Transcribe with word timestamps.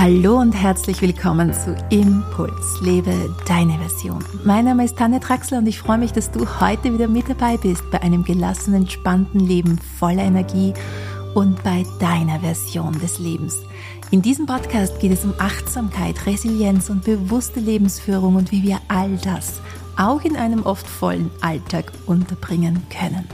Hallo 0.00 0.38
und 0.38 0.52
herzlich 0.52 1.02
willkommen 1.02 1.52
zu 1.52 1.74
Impuls, 1.90 2.80
lebe 2.80 3.34
deine 3.48 3.76
Version. 3.78 4.24
Mein 4.44 4.66
Name 4.66 4.84
ist 4.84 4.96
Tanne 4.96 5.18
Traxler 5.18 5.58
und 5.58 5.66
ich 5.66 5.80
freue 5.80 5.98
mich, 5.98 6.12
dass 6.12 6.30
du 6.30 6.46
heute 6.60 6.92
wieder 6.92 7.08
mit 7.08 7.28
dabei 7.28 7.56
bist 7.56 7.82
bei 7.90 8.00
einem 8.00 8.22
gelassenen, 8.22 8.82
entspannten 8.82 9.40
Leben 9.40 9.76
voller 9.98 10.22
Energie 10.22 10.72
und 11.34 11.60
bei 11.64 11.84
deiner 11.98 12.38
Version 12.38 12.96
des 13.00 13.18
Lebens. 13.18 13.56
In 14.12 14.22
diesem 14.22 14.46
Podcast 14.46 15.00
geht 15.00 15.10
es 15.10 15.24
um 15.24 15.34
Achtsamkeit, 15.38 16.26
Resilienz 16.26 16.90
und 16.90 17.02
bewusste 17.02 17.58
Lebensführung 17.58 18.36
und 18.36 18.52
wie 18.52 18.62
wir 18.62 18.78
all 18.86 19.16
das 19.24 19.60
auch 19.96 20.22
in 20.22 20.36
einem 20.36 20.62
oft 20.62 20.86
vollen 20.86 21.28
Alltag 21.40 21.90
unterbringen 22.06 22.84
können. 22.88 23.26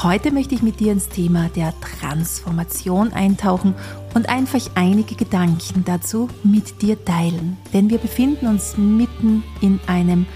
Heute 0.00 0.30
möchte 0.30 0.54
ich 0.54 0.62
mit 0.62 0.78
dir 0.78 0.92
ins 0.92 1.08
Thema 1.08 1.48
der 1.56 1.74
Transformation 1.80 3.12
eintauchen 3.12 3.74
und 4.14 4.28
einfach 4.28 4.60
einige 4.76 5.16
Gedanken 5.16 5.84
dazu 5.84 6.28
mit 6.44 6.82
dir 6.82 7.04
teilen. 7.04 7.56
Denn 7.72 7.90
wir 7.90 7.98
befinden 7.98 8.46
uns 8.46 8.76
mitten 8.76 9.42
in 9.60 9.80
einem 9.88 10.26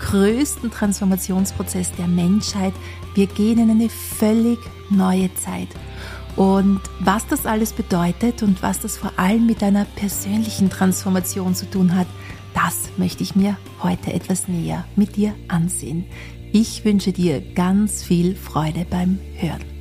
größten 0.00 0.70
Transformationsprozess 0.70 1.92
der 1.92 2.06
Menschheit. 2.06 2.74
Wir 3.14 3.28
gehen 3.28 3.58
in 3.58 3.70
eine 3.70 3.88
völlig 3.88 4.58
neue 4.90 5.34
Zeit. 5.36 5.68
Und 6.36 6.82
was 7.00 7.26
das 7.28 7.46
alles 7.46 7.72
bedeutet 7.72 8.42
und 8.42 8.62
was 8.62 8.78
das 8.80 8.98
vor 8.98 9.12
allem 9.16 9.46
mit 9.46 9.62
deiner 9.62 9.86
persönlichen 9.86 10.68
Transformation 10.68 11.54
zu 11.54 11.64
tun 11.70 11.96
hat, 11.96 12.06
das 12.52 12.90
möchte 12.98 13.22
ich 13.22 13.34
mir 13.34 13.56
heute 13.82 14.12
etwas 14.12 14.48
näher 14.48 14.84
mit 14.96 15.16
dir 15.16 15.34
ansehen. 15.48 16.04
Ich 16.52 16.84
wünsche 16.84 17.12
dir 17.12 17.42
ganz 17.54 18.02
viel 18.02 18.34
Freude 18.34 18.86
beim 18.88 19.18
Hören. 19.34 19.77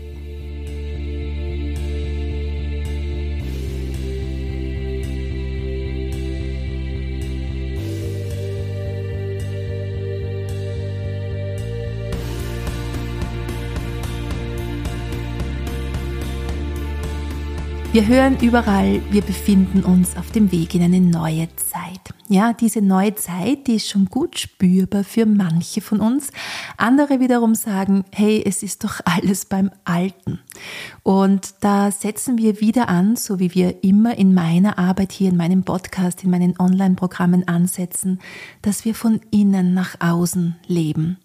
Wir 17.98 18.06
hören 18.06 18.40
überall, 18.42 19.02
wir 19.10 19.24
befinden 19.24 19.84
uns 19.84 20.18
auf 20.18 20.30
dem 20.30 20.52
Weg 20.52 20.76
in 20.76 20.84
eine 20.84 21.02
neue 21.02 21.48
Zeit. 21.56 22.14
Ja, 22.28 22.54
diese 22.54 22.80
neue 22.80 23.16
Zeit, 23.16 23.66
die 23.66 23.78
ist 23.78 23.90
schon 23.90 24.06
gut 24.06 24.38
spürbar 24.38 25.04
für 25.04 25.26
manche 25.26 25.82
von 25.82 26.00
uns. 26.00 26.30
Andere 26.78 27.20
wiederum 27.20 27.56
sagen, 27.56 28.06
hey, 28.12 28.44
es 28.46 28.62
ist 28.62 28.84
doch 28.84 29.00
alles 29.04 29.46
beim 29.46 29.72
Alten. 29.84 30.40
Und 31.02 31.56
da 31.62 31.90
setzen 31.90 32.38
wir 32.38 32.62
wieder 32.62 32.88
an, 32.88 33.16
so 33.16 33.40
wie 33.40 33.56
wir 33.56 33.84
immer 33.84 34.16
in 34.16 34.36
meiner 34.36 34.78
Arbeit 34.78 35.12
hier, 35.12 35.32
in 35.32 35.38
meinem 35.38 35.64
Podcast, 35.64 36.24
in 36.24 36.30
meinen 36.30 36.54
Online-Programmen 36.60 37.48
ansetzen, 37.48 38.20
dass 38.62 38.86
wir 38.86 38.94
von 38.94 39.22
innen 39.32 39.74
nach 39.74 40.00
außen 40.02 40.56
leben. 40.68 41.18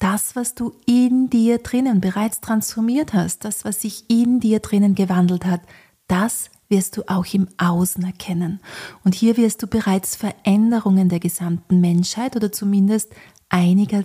Das, 0.00 0.34
was 0.34 0.56
du 0.56 0.72
in 0.84 1.30
dir 1.30 1.58
drinnen 1.58 2.00
bereits 2.00 2.40
transformiert 2.40 3.14
hast, 3.14 3.44
das, 3.44 3.64
was 3.64 3.82
sich 3.82 4.04
in 4.08 4.40
dir 4.40 4.58
drinnen 4.58 4.96
gewandelt 4.96 5.44
hat, 5.44 5.60
das 6.08 6.50
wirst 6.68 6.96
du 6.96 7.02
auch 7.06 7.26
im 7.32 7.48
Außen 7.56 8.04
erkennen. 8.04 8.60
Und 9.04 9.14
hier 9.14 9.36
wirst 9.36 9.62
du 9.62 9.66
bereits 9.66 10.16
Veränderungen 10.16 11.08
der 11.08 11.20
gesamten 11.20 11.80
Menschheit 11.80 12.36
oder 12.36 12.52
zumindest 12.52 13.12
einiger 13.48 14.04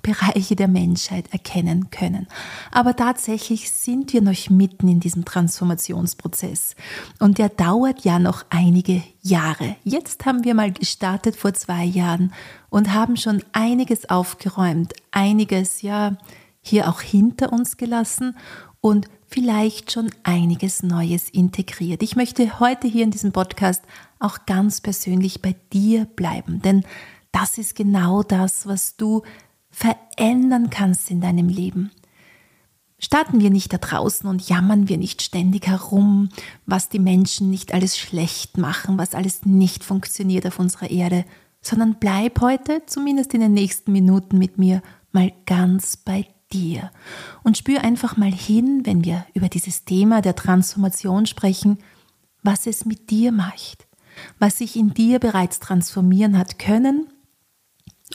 Bereiche 0.00 0.56
der 0.56 0.68
Menschheit 0.68 1.32
erkennen 1.32 1.90
können. 1.90 2.26
Aber 2.70 2.96
tatsächlich 2.96 3.70
sind 3.70 4.12
wir 4.14 4.22
noch 4.22 4.48
mitten 4.48 4.88
in 4.88 5.00
diesem 5.00 5.26
Transformationsprozess. 5.26 6.76
Und 7.18 7.36
der 7.36 7.50
dauert 7.50 8.02
ja 8.02 8.18
noch 8.18 8.46
einige 8.48 9.02
Jahre. 9.20 9.76
Jetzt 9.84 10.24
haben 10.24 10.44
wir 10.44 10.54
mal 10.54 10.72
gestartet 10.72 11.36
vor 11.36 11.52
zwei 11.52 11.84
Jahren 11.84 12.32
und 12.70 12.94
haben 12.94 13.18
schon 13.18 13.42
einiges 13.52 14.08
aufgeräumt, 14.08 14.94
einiges 15.10 15.82
ja 15.82 16.16
hier 16.62 16.88
auch 16.88 17.02
hinter 17.02 17.52
uns 17.52 17.76
gelassen 17.76 18.36
und 18.80 19.08
vielleicht 19.32 19.92
schon 19.92 20.10
einiges 20.24 20.82
Neues 20.82 21.30
integriert. 21.30 22.02
Ich 22.02 22.16
möchte 22.16 22.60
heute 22.60 22.86
hier 22.86 23.04
in 23.04 23.10
diesem 23.10 23.32
Podcast 23.32 23.82
auch 24.18 24.44
ganz 24.44 24.80
persönlich 24.82 25.40
bei 25.40 25.56
dir 25.72 26.04
bleiben, 26.04 26.60
denn 26.60 26.84
das 27.32 27.56
ist 27.56 27.74
genau 27.74 28.22
das, 28.22 28.66
was 28.66 28.96
du 28.96 29.22
verändern 29.70 30.68
kannst 30.68 31.10
in 31.10 31.22
deinem 31.22 31.48
Leben. 31.48 31.90
Starten 32.98 33.40
wir 33.40 33.50
nicht 33.50 33.72
da 33.72 33.78
draußen 33.78 34.28
und 34.28 34.48
jammern 34.48 34.88
wir 34.88 34.98
nicht 34.98 35.22
ständig 35.22 35.66
herum, 35.66 36.28
was 36.66 36.90
die 36.90 37.00
Menschen 37.00 37.50
nicht 37.50 37.72
alles 37.72 37.98
schlecht 37.98 38.58
machen, 38.58 38.98
was 38.98 39.14
alles 39.14 39.46
nicht 39.46 39.82
funktioniert 39.82 40.46
auf 40.46 40.58
unserer 40.58 40.90
Erde, 40.90 41.24
sondern 41.62 41.96
bleib 41.98 42.40
heute, 42.42 42.82
zumindest 42.86 43.32
in 43.32 43.40
den 43.40 43.54
nächsten 43.54 43.92
Minuten 43.92 44.36
mit 44.36 44.58
mir, 44.58 44.82
mal 45.10 45.32
ganz 45.46 45.96
bei 45.96 46.26
dir. 46.52 46.90
Und 47.42 47.58
spür 47.58 47.82
einfach 47.82 48.16
mal 48.16 48.32
hin, 48.32 48.82
wenn 48.84 49.04
wir 49.04 49.26
über 49.34 49.48
dieses 49.48 49.84
Thema 49.84 50.22
der 50.22 50.36
Transformation 50.36 51.26
sprechen, 51.26 51.78
was 52.42 52.66
es 52.66 52.84
mit 52.84 53.10
dir 53.10 53.32
macht, 53.32 53.86
was 54.38 54.58
sich 54.58 54.76
in 54.76 54.94
dir 54.94 55.18
bereits 55.18 55.60
transformieren 55.60 56.38
hat 56.38 56.58
können 56.58 57.08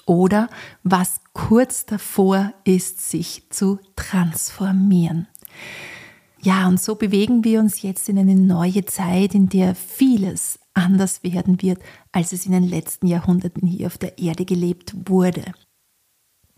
oder 0.06 0.50
was 0.84 1.22
kurz 1.34 1.86
davor 1.86 2.53
ist, 2.64 3.09
sich 3.09 3.50
zu 3.50 3.80
transformieren. 3.96 5.28
Ja, 6.42 6.68
und 6.68 6.80
so 6.80 6.96
bewegen 6.96 7.44
wir 7.44 7.59
uns 7.59 7.81
jetzt 7.81 8.09
in 8.09 8.19
eine 8.19 8.36
neue 8.36 8.86
Zeit, 8.86 9.34
in 9.34 9.50
der 9.50 9.75
vieles 9.75 10.59
anders 10.74 11.24
werden 11.24 11.62
wird, 11.62 11.81
als 12.12 12.31
es 12.31 12.46
in 12.46 12.52
den 12.52 12.68
letzten 12.68 13.08
Jahrhunderten 13.08 13.68
hier 13.68 13.88
auf 13.88 13.98
der 13.98 14.19
Erde 14.19 14.46
gelebt 14.46 14.94
wurde. 15.09 15.44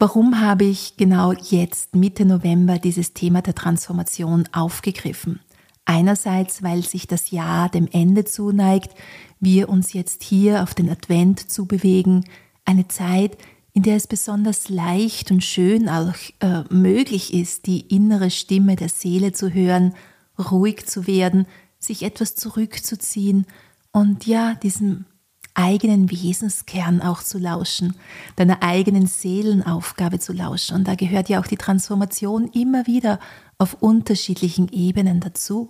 Warum 0.01 0.39
habe 0.39 0.63
ich 0.63 0.95
genau 0.95 1.33
jetzt, 1.33 1.93
Mitte 1.93 2.23
November, 2.23 2.79
dieses 2.79 3.13
Thema 3.13 3.41
der 3.41 3.53
Transformation 3.53 4.47
aufgegriffen? 4.53 5.41
Einerseits, 5.83 6.63
weil 6.63 6.83
sich 6.83 7.05
das 7.05 7.31
Jahr 7.31 7.67
dem 7.67 7.85
Ende 7.91 8.23
zuneigt, 8.23 8.93
wir 9.41 9.67
uns 9.67 9.91
jetzt 9.91 10.23
hier 10.23 10.63
auf 10.63 10.73
den 10.73 10.89
Advent 10.89 11.51
zu 11.51 11.65
bewegen, 11.65 12.23
eine 12.63 12.87
Zeit, 12.87 13.37
in 13.73 13.83
der 13.83 13.97
es 13.97 14.07
besonders 14.07 14.69
leicht 14.69 15.31
und 15.31 15.43
schön 15.43 15.89
auch 15.89 16.15
äh, 16.39 16.63
möglich 16.73 17.33
ist, 17.33 17.65
die 17.65 17.81
innere 17.81 18.31
Stimme 18.31 18.77
der 18.77 18.89
Seele 18.89 19.33
zu 19.33 19.53
hören, 19.53 19.95
ruhig 20.37 20.85
zu 20.85 21.07
werden, 21.07 21.45
sich 21.77 22.03
etwas 22.03 22.35
zurückzuziehen 22.35 23.45
und 23.91 24.25
ja, 24.25 24.55
diesem 24.55 25.05
eigenen 25.53 26.11
Wesenskern 26.11 27.01
auch 27.01 27.23
zu 27.23 27.37
lauschen, 27.37 27.95
deiner 28.35 28.63
eigenen 28.63 29.07
Seelenaufgabe 29.07 30.19
zu 30.19 30.33
lauschen. 30.33 30.75
Und 30.75 30.87
da 30.87 30.95
gehört 30.95 31.29
ja 31.29 31.39
auch 31.41 31.47
die 31.47 31.57
Transformation 31.57 32.47
immer 32.53 32.87
wieder 32.87 33.19
auf 33.57 33.75
unterschiedlichen 33.81 34.69
Ebenen 34.69 35.19
dazu. 35.19 35.69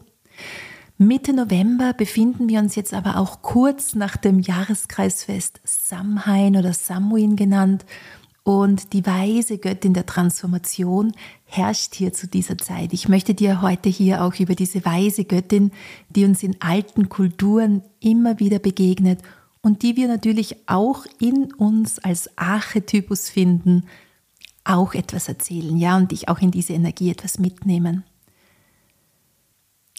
Mitte 0.97 1.33
November 1.33 1.93
befinden 1.93 2.49
wir 2.49 2.59
uns 2.59 2.75
jetzt 2.75 2.93
aber 2.93 3.17
auch 3.17 3.41
kurz 3.41 3.95
nach 3.95 4.17
dem 4.17 4.39
Jahreskreisfest 4.39 5.61
Samhain 5.63 6.57
oder 6.57 6.73
Samhain 6.73 7.35
genannt. 7.35 7.85
Und 8.43 8.93
die 8.93 9.05
weise 9.05 9.59
Göttin 9.59 9.93
der 9.93 10.05
Transformation 10.05 11.13
herrscht 11.45 11.95
hier 11.95 12.13
zu 12.13 12.27
dieser 12.27 12.57
Zeit. 12.57 12.93
Ich 12.93 13.07
möchte 13.07 13.33
dir 13.33 13.61
heute 13.61 13.89
hier 13.89 14.23
auch 14.23 14.35
über 14.39 14.55
diese 14.55 14.83
weise 14.83 15.23
Göttin, 15.23 15.71
die 16.09 16.25
uns 16.25 16.43
in 16.43 16.59
alten 16.59 17.09
Kulturen 17.09 17.83
immer 17.99 18.39
wieder 18.39 18.59
begegnet 18.59 19.19
und 19.61 19.83
die 19.83 19.95
wir 19.95 20.07
natürlich 20.07 20.57
auch 20.67 21.05
in 21.19 21.53
uns 21.53 21.99
als 21.99 22.37
Archetypus 22.37 23.29
finden, 23.29 23.85
auch 24.63 24.93
etwas 24.93 25.27
erzählen, 25.27 25.77
ja, 25.77 25.97
und 25.97 26.11
dich 26.11 26.29
auch 26.29 26.39
in 26.39 26.51
diese 26.51 26.73
Energie 26.73 27.09
etwas 27.09 27.39
mitnehmen. 27.39 28.03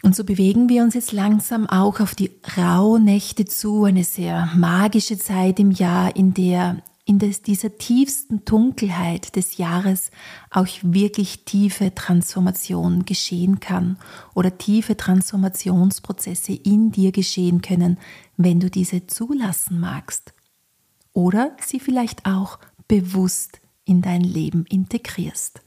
Und 0.03 0.17
so 0.17 0.25
bewegen 0.25 0.69
wir 0.69 0.83
uns 0.83 0.95
jetzt 0.95 1.13
langsam 1.13 1.69
auch 1.69 2.01
auf 2.01 2.15
die 2.15 2.31
Rauhnächte 2.57 3.45
zu, 3.45 3.85
eine 3.85 4.05
sehr 4.05 4.51
magische 4.57 5.19
Zeit 5.19 5.61
im 5.61 5.71
Jahr, 5.71 6.17
in 6.17 6.33
der 6.33 6.83
in 7.11 7.19
des, 7.19 7.43
dieser 7.43 7.77
tiefsten 7.77 8.45
Dunkelheit 8.45 9.35
des 9.35 9.57
Jahres 9.57 10.13
auch 10.49 10.69
wirklich 10.83 11.45
tiefe 11.45 11.93
Transformation 11.93 13.05
geschehen 13.05 13.59
kann 13.59 13.99
oder 14.33 14.59
tiefe 14.59 14.97
Transformationsprozesse 14.97 16.53
in 16.53 16.93
dir 16.93 17.11
geschehen 17.11 17.63
können, 17.63 17.99
wenn 18.37 18.61
du 18.61 18.71
diese 18.71 19.09
zulassen 19.09 19.81
magst. 19.81 20.35
Oder 21.13 21.57
sie 21.61 21.81
vielleicht 21.81 22.27
auch 22.27 22.61
bewusst 22.87 23.61
in 23.85 24.03
dein 24.03 24.23
Leben 24.23 24.65
integrierst. 24.67 25.63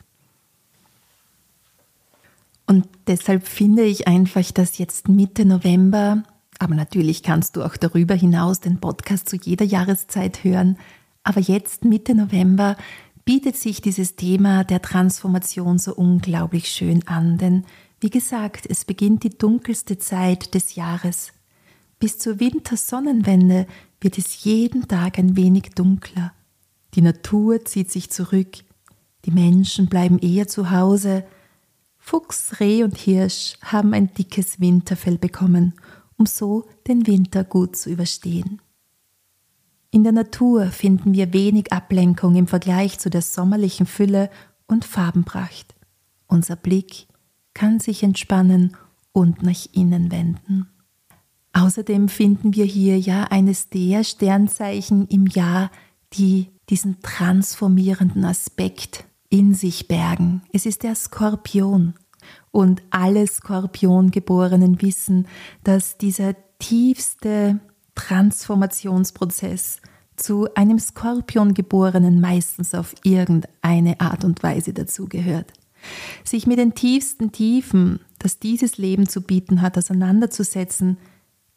Und 2.68 2.88
deshalb 3.07 3.45
finde 3.45 3.84
ich 3.84 4.07
einfach, 4.07 4.50
dass 4.54 4.78
jetzt 4.78 5.10
Mitte 5.10 5.44
November, 5.44 6.24
aber 6.60 6.75
natürlich 6.75 7.22
kannst 7.22 7.57
du 7.57 7.63
auch 7.63 7.75
darüber 7.75 8.16
hinaus 8.16 8.62
den 8.62 8.80
Podcast 8.80 9.28
zu 9.28 9.36
jeder 9.36 9.66
Jahreszeit 9.66 10.45
hören, 10.45 10.78
aber 11.24 11.40
jetzt, 11.40 11.86
Mitte 11.86 12.16
November, 12.16 12.78
bietet 13.25 13.56
sich 13.56 13.81
dieses 13.81 14.16
Thema 14.16 14.64
der 14.64 14.81
Transformation 14.81 15.78
so 15.78 15.96
unglaublich 15.96 16.68
schön 16.68 17.08
an, 17.08 17.38
denn 17.38 17.66
wie 18.02 18.10
gesagt, 18.10 18.66
es 18.70 18.84
beginnt 18.84 19.24
die 19.24 19.38
dunkelste 19.38 19.98
Zeit 19.98 20.54
des 20.54 20.75
Jahres. 20.75 21.31
Bis 22.00 22.20
zur 22.20 22.42
Wintersonnenwende 22.42 23.66
wird 24.02 24.18
es 24.18 24.44
jeden 24.44 24.90
Tag 24.90 25.18
ein 25.18 25.38
wenig 25.38 25.70
dunkler. 25.74 26.34
Die 26.96 27.02
Natur 27.02 27.64
zieht 27.64 27.90
sich 27.90 28.10
zurück, 28.10 28.58
die 29.24 29.31
Menschen 29.31 29.88
bleiben 29.88 30.19
eher 30.19 30.50
zu 30.50 30.69
Hause. 30.69 31.24
Fuchs, 31.98 32.60
Reh 32.60 32.84
und 32.84 32.98
Hirsch 32.98 33.54
haben 33.62 33.94
ein 33.94 34.14
dickes 34.14 34.60
Winterfell 34.60 35.18
bekommen, 35.18 35.74
um 36.18 36.26
so 36.26 36.68
den 36.88 37.08
Winter 37.08 37.46
gut 37.46 37.78
zu 37.78 37.90
überstehen. 37.90 38.62
In 39.94 40.04
der 40.04 40.12
Natur 40.12 40.72
finden 40.72 41.13
wir 41.13 41.34
wenig 41.34 41.72
Ablenkung 41.72 42.34
im 42.34 42.48
Vergleich 42.48 42.98
zu 42.98 43.12
der 43.12 43.22
sommerlichen 43.22 43.86
Fülle 43.86 44.31
und 44.66 44.86
Farbenpracht. 44.86 45.75
Unser 46.25 46.56
Blick 46.56 47.06
kann 47.54 47.80
sich 47.80 48.01
entspannen 48.01 48.75
und 49.12 49.44
nach 49.44 49.68
innen 49.72 50.12
wenden. 50.12 50.68
Außerdem 51.54 52.10
finden 52.10 52.56
wir 52.56 52.66
hier 52.66 52.98
ja 52.98 53.25
eines 53.25 53.69
der 53.69 54.04
Sternzeichen 54.04 55.07
im 55.10 55.28
Jahr, 55.28 55.69
die 56.13 56.50
diesen 56.72 57.00
transformierenden 57.04 58.25
Aspekt 58.25 59.06
in 59.30 59.54
sich 59.54 59.88
bergen. 59.88 60.42
Es 60.51 60.66
ist 60.66 60.81
der 60.81 60.95
Skorpion. 60.95 61.94
Und 62.50 62.81
alle 62.90 63.28
Skorpiongeborenen 63.28 64.81
wissen, 64.81 65.28
dass 65.63 66.00
dieser 66.00 66.34
tiefste 66.57 67.60
Transformationsprozess 67.95 69.81
zu 70.16 70.48
einem 70.56 70.80
Skorpiongeborenen 70.80 72.22
meistens 72.22 72.74
auf 72.74 72.94
irgendeine 73.04 74.00
Art 74.00 74.24
und 74.24 74.44
Weise 74.44 74.74
dazugehört. 74.74 75.51
Sich 76.24 76.48
mit 76.48 76.60
den 76.60 76.75
tiefsten 76.75 77.31
Tiefen, 77.31 78.00
das 78.19 78.40
dieses 78.40 78.78
Leben 78.78 79.07
zu 79.07 79.22
bieten 79.22 79.62
hat, 79.62 79.78
auseinanderzusetzen, 79.78 80.98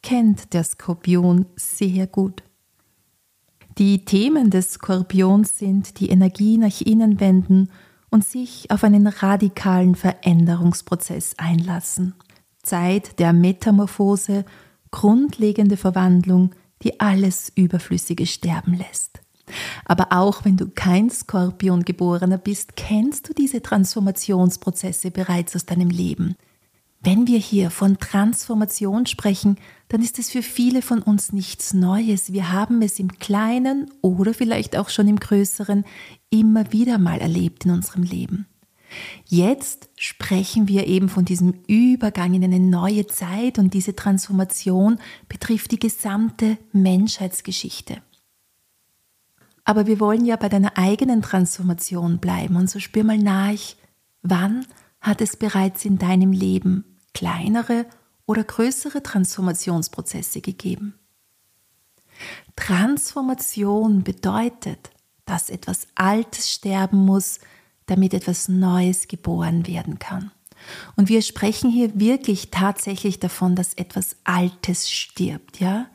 kennt 0.03 0.53
der 0.53 0.65
Skorpion 0.65 1.47
sehr 1.57 2.07
gut. 2.07 2.43
Die 3.79 4.05
Themen 4.05 4.51
des 4.51 4.73
Skorpions 4.73 5.59
sind 5.59 6.01
die 6.01 6.09
Energie 6.09 6.57
nach 6.59 6.81
innen 6.81 7.21
wenden 7.21 7.71
und 8.11 8.25
sich 8.25 8.71
auf 8.71 8.85
einen 8.85 9.07
radikalen 9.07 9.95
Veränderungsprozess 9.95 11.35
einlassen. 11.37 12.15
Zeit 12.63 13.19
der 13.19 13.33
Metamorphose, 13.33 14.45
grundlegende 14.91 15.77
Verwandlung, 15.77 16.55
die 16.83 17.01
alles 17.01 17.53
Überflüssige 17.55 18.27
sterben 18.27 18.75
lässt. 18.75 19.21
Aber 19.85 20.09
auch 20.11 20.45
wenn 20.45 20.57
du 20.57 20.69
kein 20.69 21.09
Skorpion-Geborener 21.09 22.39
bist, 22.39 22.77
kennst 22.77 23.29
du 23.29 23.33
diese 23.33 23.63
Transformationsprozesse 23.63 25.11
bereits 25.11 25.55
aus 25.55 25.67
deinem 25.67 25.91
Leben. 25.91 26.37
Wenn 27.01 27.29
wir 27.29 27.39
hier 27.39 27.71
von 27.71 27.99
Transformation 27.99 29.07
sprechen, 29.07 29.59
dann 29.89 30.03
ist 30.03 30.19
es 30.19 30.31
für 30.31 30.43
viele 30.43 30.83
von 30.83 31.03
uns 31.03 31.33
nichts 31.33 31.73
Neues. 31.73 32.33
Wir 32.33 32.51
haben 32.51 32.83
es 32.83 32.99
im 32.99 33.19
kleinen 33.19 33.89
oder 34.01 34.35
vielleicht 34.35 34.77
auch 34.77 34.89
schon 34.89 35.07
im 35.07 35.21
größeren 35.21 35.85
immer 36.31 36.73
wieder 36.73 36.99
mal 36.99 37.21
erlebt 37.21 37.65
in 37.65 37.71
unserem 37.71 38.03
Leben. 38.03 38.47
Jetzt 39.25 39.89
sprechen 39.97 40.69
wir 40.69 40.87
eben 40.87 41.09
von 41.09 41.25
diesem 41.25 41.55
Übergang 41.67 42.35
in 42.35 42.45
eine 42.45 42.61
neue 42.61 43.07
Zeit 43.07 43.59
und 43.59 43.75
diese 43.75 43.97
Transformation 43.97 44.99
betrifft 45.29 45.73
die 45.73 45.81
gesamte 45.81 46.59
Menschheitsgeschichte. 46.73 48.03
Aber 49.65 49.87
wir 49.87 49.99
wollen 49.99 50.25
ja 50.25 50.37
bei 50.37 50.49
deiner 50.49 50.79
eigenen 50.79 51.23
Transformation 51.23 52.19
bleiben 52.19 52.57
und 52.57 52.71
so 52.71 52.79
spür 52.79 53.03
mal 53.03 53.19
nach, 53.19 53.59
wann 54.23 54.65
hat 55.01 55.21
es 55.21 55.37
bereits 55.37 55.85
in 55.85 55.99
deinem 55.99 56.33
Leben 56.33 56.85
kleinere 57.15 57.87
oder 58.27 58.45
größere 58.45 59.03
Transformationsprozesse 59.03 60.41
gegeben. 60.41 60.95
Transformation 62.55 64.03
bedeutet, 64.05 64.91
dass 65.25 65.51
etwas 65.51 65.89
Altes 65.95 66.51
sterben 66.51 67.05
muss, 67.05 67.41
damit 67.87 68.15
etwas 68.15 68.49
Neues 68.49 69.09
geboren 69.09 69.67
werden 69.67 69.99
kann. 69.99 70.31
Und 70.97 71.09
wir 71.09 71.23
sprechen 71.23 71.71
hier 71.71 71.99
wirklich 71.99 72.51
tatsächlich 72.51 73.21
davon, 73.21 73.55
dass 73.55 73.75
etwas 73.75 74.17
Altes 74.25 74.91
stirbt, 74.91 75.61
ja? 75.61 75.87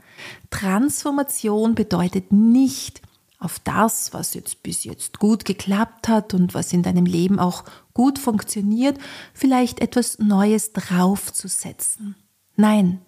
Transformation 0.51 1.73
bedeutet 1.73 2.31
nicht, 2.31 3.01
auf 3.41 3.57
das, 3.57 4.13
was 4.13 4.35
jetzt 4.35 4.61
bis 4.61 4.83
jetzt 4.83 5.17
gut 5.17 5.45
geklappt 5.45 6.07
hat 6.07 6.35
und 6.35 6.53
was 6.53 6.71
in 6.71 6.83
deinem 6.83 7.05
Leben 7.05 7.39
auch 7.39 7.63
gut 7.93 8.19
funktioniert, 8.19 8.99
vielleicht 9.33 9.79
etwas 9.79 10.19
Neues 10.19 10.73
draufzusetzen. 10.73 12.15
Nein, 12.55 13.01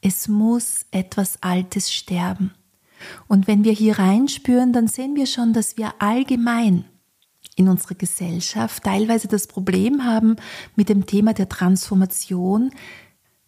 es 0.00 0.26
muss 0.26 0.86
etwas 0.90 1.42
Altes 1.42 1.92
sterben. 1.92 2.54
Und 3.28 3.46
wenn 3.46 3.64
wir 3.64 3.72
hier 3.72 3.98
reinspüren, 3.98 4.72
dann 4.72 4.88
sehen 4.88 5.16
wir 5.16 5.26
schon, 5.26 5.52
dass 5.52 5.76
wir 5.76 5.92
allgemein 5.98 6.86
in 7.56 7.68
unserer 7.68 7.94
Gesellschaft 7.94 8.84
teilweise 8.84 9.28
das 9.28 9.46
Problem 9.46 10.04
haben 10.04 10.36
mit 10.76 10.88
dem 10.88 11.06
Thema 11.06 11.34
der 11.34 11.48
Transformation, 11.48 12.70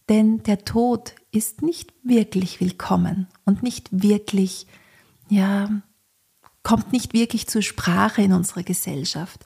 denn 0.09 0.43
der 0.45 0.65
Tod 0.65 1.15
ist 1.33 1.63
nicht 1.63 1.93
wirklich 2.03 2.61
willkommen 2.61 3.27
und 3.45 3.63
nicht 3.63 3.89
wirklich, 3.91 4.67
ja, 5.29 5.69
kommt 6.63 6.93
nicht 6.93 7.13
wirklich 7.13 7.47
zur 7.47 7.63
Sprache 7.63 8.23
in 8.23 8.33
unserer 8.33 8.63
Gesellschaft. 8.63 9.45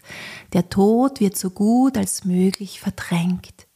Der 0.53 0.69
Tod 0.69 1.21
wird 1.21 1.37
so 1.37 1.51
gut 1.51 1.97
als 1.97 2.25
möglich 2.25 2.81
verdrängt. 2.81 3.67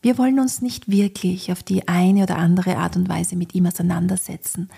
Wir 0.00 0.16
wollen 0.18 0.38
uns 0.38 0.62
nicht 0.62 0.88
wirklich 0.88 1.50
auf 1.50 1.62
die 1.62 1.88
eine 1.88 2.22
oder 2.22 2.36
andere 2.36 2.76
Art 2.76 2.96
und 2.96 3.08
Weise 3.08 3.36
mit 3.36 3.54
ihm 3.54 3.66
auseinandersetzen. 3.66 4.70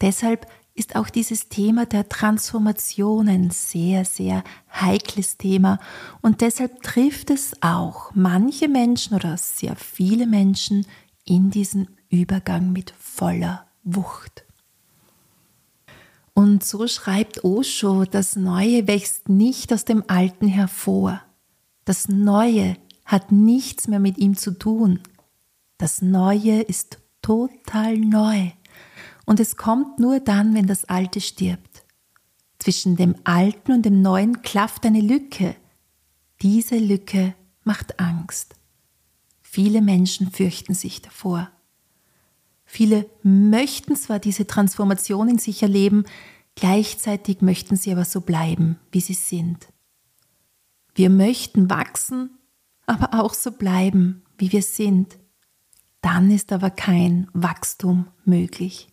Deshalb 0.00 0.46
ist 0.76 0.94
auch 0.94 1.08
dieses 1.08 1.48
Thema 1.48 1.86
der 1.86 2.08
Transformation 2.08 3.28
ein 3.28 3.50
sehr, 3.50 4.04
sehr 4.04 4.44
heikles 4.70 5.38
Thema 5.38 5.80
und 6.20 6.42
deshalb 6.42 6.82
trifft 6.82 7.30
es 7.30 7.54
auch 7.62 8.10
manche 8.14 8.68
Menschen 8.68 9.16
oder 9.16 9.36
sehr 9.38 9.74
viele 9.74 10.26
Menschen 10.26 10.86
in 11.24 11.50
diesen 11.50 11.88
Übergang 12.10 12.72
mit 12.72 12.92
voller 12.98 13.66
Wucht. 13.82 14.44
Und 16.34 16.62
so 16.62 16.86
schreibt 16.86 17.44
Osho, 17.44 18.04
das 18.04 18.36
Neue 18.36 18.86
wächst 18.86 19.30
nicht 19.30 19.72
aus 19.72 19.86
dem 19.86 20.04
Alten 20.06 20.46
hervor. 20.46 21.22
Das 21.86 22.08
Neue 22.08 22.76
hat 23.06 23.32
nichts 23.32 23.88
mehr 23.88 24.00
mit 24.00 24.18
ihm 24.18 24.36
zu 24.36 24.50
tun. 24.50 25.00
Das 25.78 26.02
Neue 26.02 26.60
ist 26.60 26.98
total 27.22 27.96
neu. 27.96 28.50
Und 29.26 29.40
es 29.40 29.56
kommt 29.56 29.98
nur 29.98 30.20
dann, 30.20 30.54
wenn 30.54 30.66
das 30.66 30.86
Alte 30.86 31.20
stirbt. 31.20 31.84
Zwischen 32.58 32.96
dem 32.96 33.16
Alten 33.24 33.72
und 33.72 33.82
dem 33.82 34.00
Neuen 34.00 34.40
klafft 34.40 34.86
eine 34.86 35.00
Lücke. 35.00 35.56
Diese 36.40 36.78
Lücke 36.78 37.34
macht 37.64 38.00
Angst. 38.00 38.54
Viele 39.42 39.82
Menschen 39.82 40.30
fürchten 40.30 40.74
sich 40.74 41.02
davor. 41.02 41.50
Viele 42.64 43.08
möchten 43.22 43.96
zwar 43.96 44.18
diese 44.18 44.46
Transformation 44.46 45.28
in 45.28 45.38
sich 45.38 45.62
erleben, 45.62 46.04
gleichzeitig 46.54 47.40
möchten 47.40 47.76
sie 47.76 47.92
aber 47.92 48.04
so 48.04 48.20
bleiben, 48.20 48.78
wie 48.90 49.00
sie 49.00 49.14
sind. 49.14 49.68
Wir 50.94 51.10
möchten 51.10 51.68
wachsen, 51.68 52.38
aber 52.86 53.20
auch 53.20 53.34
so 53.34 53.52
bleiben, 53.52 54.22
wie 54.38 54.52
wir 54.52 54.62
sind. 54.62 55.18
Dann 56.00 56.30
ist 56.30 56.52
aber 56.52 56.70
kein 56.70 57.28
Wachstum 57.32 58.08
möglich. 58.24 58.88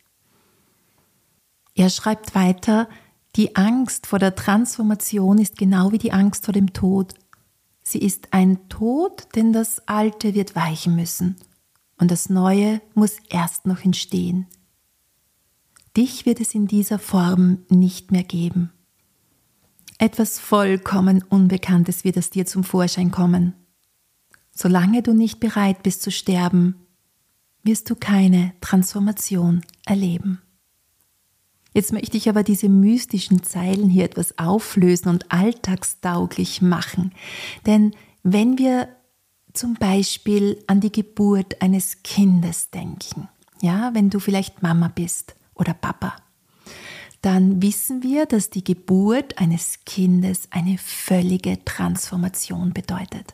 Er 1.76 1.90
schreibt 1.90 2.36
weiter, 2.36 2.88
die 3.36 3.56
Angst 3.56 4.06
vor 4.06 4.20
der 4.20 4.36
Transformation 4.36 5.40
ist 5.40 5.58
genau 5.58 5.92
wie 5.92 5.98
die 5.98 6.12
Angst 6.12 6.46
vor 6.46 6.54
dem 6.54 6.74
Tod. 6.74 7.16
Sie 7.82 8.00
ist 8.00 8.28
ein 8.32 8.70
Tod, 8.70 9.28
denn 9.36 9.54
das 9.54 9.88
Alte 9.88 10.36
wird 10.36 10.56
weichen 10.56 10.96
müssen 10.96 11.36
und 11.98 12.12
das 12.12 12.30
Neue 12.30 12.82
muss 12.94 13.18
erst 13.30 13.66
noch 13.66 13.84
entstehen. 13.84 14.46
Dich 15.98 16.26
wird 16.26 16.40
es 16.40 16.54
in 16.56 16.68
dieser 16.68 17.00
Form 17.00 17.60
nicht 17.70 18.12
mehr 18.12 18.24
geben. 18.24 18.72
Etwas 19.98 20.40
vollkommen 20.40 21.24
Unbekanntes 21.24 22.04
wird 22.04 22.18
aus 22.18 22.30
dir 22.30 22.46
zum 22.46 22.64
Vorschein 22.64 23.12
kommen. 23.12 23.54
Solange 24.52 25.02
du 25.02 25.14
nicht 25.14 25.40
bereit 25.40 25.82
bist 25.82 26.02
zu 26.04 26.12
sterben, 26.12 26.76
wirst 27.64 27.90
du 27.90 27.96
keine 27.96 28.54
Transformation 28.62 29.62
erleben. 29.86 30.43
Jetzt 31.74 31.92
möchte 31.92 32.18
ich 32.18 32.30
aber 32.30 32.44
diese 32.44 32.70
mystischen 32.70 33.44
Zeilen 33.44 33.90
hier 33.90 34.06
etwas 34.06 34.38
auflösen 34.38 35.10
und 35.10 35.32
alltagstauglich 35.32 36.62
machen. 36.62 37.14
Denn 37.66 37.92
wenn 38.24 38.58
wir 38.58 38.90
zum 39.54 39.76
Beispiel 39.76 40.62
an 40.68 40.82
die 40.82 40.92
Geburt 40.92 41.62
eines 41.62 42.04
Kindes 42.04 42.72
denken. 42.72 43.30
Ja, 43.62 43.94
wenn 43.94 44.10
du 44.10 44.20
vielleicht 44.20 44.64
Mama 44.64 44.92
bist 44.94 45.36
oder 45.54 45.74
Papa, 45.74 46.16
dann 47.22 47.62
wissen 47.62 48.04
wir, 48.04 48.26
dass 48.26 48.50
die 48.50 48.64
Geburt 48.64 49.38
eines 49.38 49.80
Kindes 49.86 50.48
eine 50.52 50.78
völlige 50.78 51.64
Transformation 51.64 52.74
bedeutet. 52.74 53.34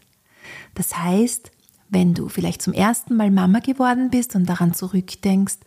Das 0.76 0.96
heißt, 0.96 1.52
wenn 1.90 2.14
du 2.14 2.30
vielleicht 2.30 2.62
zum 2.62 2.74
ersten 2.74 3.16
Mal 3.16 3.32
Mama 3.32 3.60
geworden 3.60 4.12
bist 4.12 4.36
und 4.36 4.48
daran 4.48 4.76
zurückdenkst, 4.76 5.58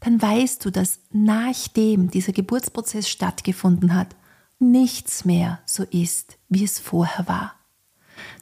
dann 0.00 0.20
weißt 0.20 0.64
du, 0.64 0.70
dass 0.70 1.00
nachdem 1.12 2.10
dieser 2.10 2.32
Geburtsprozess 2.32 3.08
stattgefunden 3.08 3.94
hat, 3.94 4.16
nichts 4.58 5.24
mehr 5.24 5.60
so 5.66 5.84
ist, 5.84 6.38
wie 6.48 6.64
es 6.64 6.78
vorher 6.78 7.28
war. 7.28 7.54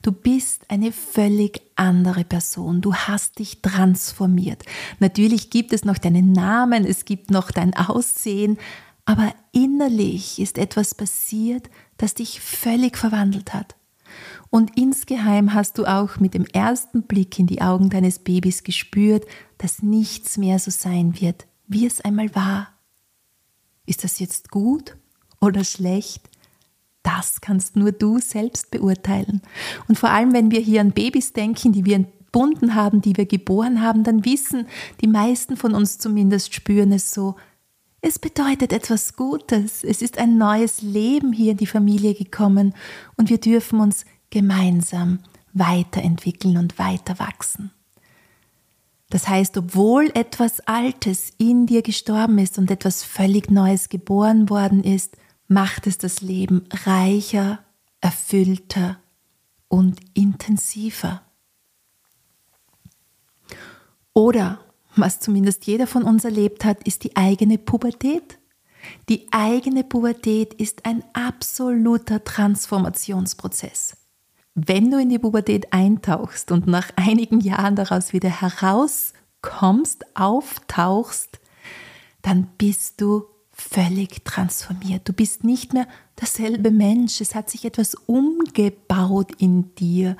Du 0.03 0.13
bist 0.13 0.65
eine 0.69 0.93
völlig 0.93 1.63
andere 1.77 2.25
Person. 2.25 2.81
Du 2.81 2.95
hast 2.95 3.39
dich 3.39 3.63
transformiert. 3.63 4.65
Natürlich 4.99 5.51
gibt 5.51 5.73
es 5.73 5.85
noch 5.85 5.99
deinen 5.99 6.33
Namen, 6.33 6.85
es 6.85 7.05
gibt 7.05 7.31
noch 7.31 7.51
dein 7.51 7.75
Aussehen, 7.75 8.59
aber 9.05 9.33
innerlich 9.53 10.39
ist 10.39 10.59
etwas 10.59 10.95
passiert, 10.95 11.71
das 11.97 12.15
dich 12.15 12.41
völlig 12.41 12.97
verwandelt 12.97 13.55
hat. 13.55 13.78
Und 14.51 14.77
insgeheim 14.77 15.53
hast 15.53 15.79
du 15.79 15.85
auch 15.85 16.21
mit 16.21 16.35
dem 16.35 16.47
ersten 16.47 17.03
Blick 17.03 17.39
in 17.39 17.47
die 17.47 17.61
Augen 17.61 17.91
deines 17.91 18.19
Babys 18.19 18.65
gespürt, 18.65 19.27
dass 19.59 19.83
nichts 19.83 20.39
mehr 20.39 20.59
so 20.59 20.71
sein 20.71 21.21
wird, 21.21 21.47
wie 21.67 21.87
es 21.87 22.01
einmal 22.01 22.35
war. 22.35 22.69
Ist 23.85 24.05
das 24.05 24.19
jetzt 24.19 24.51
gut 24.51 24.97
oder 25.41 25.65
schlecht? 25.65 26.29
Das 27.03 27.41
kannst 27.41 27.77
nur 27.77 27.93
du 27.93 28.19
selbst 28.19 28.71
beurteilen. 28.71 29.43
Und 29.87 29.99
vor 29.99 30.11
allem, 30.11 30.33
wenn 30.33 30.51
wir 30.51 30.61
hier 30.61 30.81
an 30.81 30.93
Babys 30.93 31.33
denken, 31.33 31.73
die 31.73 31.85
wir 31.85 31.97
entbunden 31.97 32.75
haben, 32.75 33.01
die 33.01 33.17
wir 33.17 33.27
geboren 33.27 33.83
haben, 33.83 34.05
dann 34.05 34.25
wissen 34.25 34.67
die 35.01 35.07
meisten 35.07 35.57
von 35.57 35.75
uns 35.75 35.99
zumindest 35.99 36.55
spüren 36.55 36.93
es 36.93 37.13
so, 37.13 37.37
es 38.01 38.19
bedeutet 38.19 38.73
etwas 38.73 39.17
Gutes. 39.17 39.83
Es 39.83 40.03
ist 40.03 40.19
ein 40.19 40.39
neues 40.39 40.83
Leben 40.83 41.33
hier 41.33 41.53
in 41.53 41.57
die 41.57 41.67
Familie 41.67 42.15
gekommen 42.15 42.75
und 43.17 43.29
wir 43.29 43.39
dürfen 43.39 43.81
uns 43.81 44.05
gemeinsam 44.31 45.21
weiterentwickeln 45.53 46.57
und 46.57 46.79
weiter 46.79 47.19
wachsen. 47.19 47.73
Das 49.11 49.27
heißt, 49.27 49.57
obwohl 49.57 50.11
etwas 50.15 50.61
Altes 50.61 51.33
in 51.39 51.67
dir 51.67 51.83
gestorben 51.83 52.39
ist 52.39 52.59
und 52.59 52.71
etwas 52.71 53.03
völlig 53.03 53.51
Neues 53.51 53.89
geboren 53.89 54.51
worden 54.51 54.85
ist, 54.85 55.17
macht 55.47 55.87
es 55.87 55.97
das 55.97 56.21
Leben 56.21 56.67
reicher, 56.85 57.61
erfüllter 58.01 58.99
und 59.69 59.99
intensiver. 60.13 61.23
Oder, 64.13 64.61
was 64.95 65.21
zumindest 65.21 65.67
jeder 65.67 65.87
von 65.87 66.03
uns 66.03 66.25
erlebt 66.25 66.65
hat, 66.65 66.83
ist 66.87 67.05
die 67.05 67.17
eigene 67.17 67.57
Pubertät. 67.57 68.39
Die 69.09 69.27
eigene 69.33 69.85
Pubertät 69.85 70.55
ist 70.55 70.85
ein 70.85 71.03
absoluter 71.15 72.23
Transformationsprozess. 72.25 73.97
Wenn 74.55 74.91
du 74.91 74.99
in 74.99 75.09
die 75.09 75.19
Pubertät 75.19 75.73
eintauchst 75.73 76.51
und 76.51 76.67
nach 76.67 76.91
einigen 76.97 77.41
Jahren 77.41 77.77
daraus 77.77 78.13
wieder 78.13 78.29
herauskommst, 78.29 80.05
auftauchst, 80.17 81.39
dann 82.23 82.49
bist 82.59 83.01
du 83.01 83.25
völlig 83.53 84.25
transformiert. 84.25 85.09
Du 85.09 85.13
bist 85.13 85.45
nicht 85.45 85.75
mehr 85.75 85.87
derselbe 86.21 86.71
Mensch. 86.71 87.21
Es 87.21 87.35
hat 87.35 87.51
sich 87.51 87.65
etwas 87.65 87.95
umgebaut 87.95 89.33
in 89.39 89.75
dir 89.75 90.17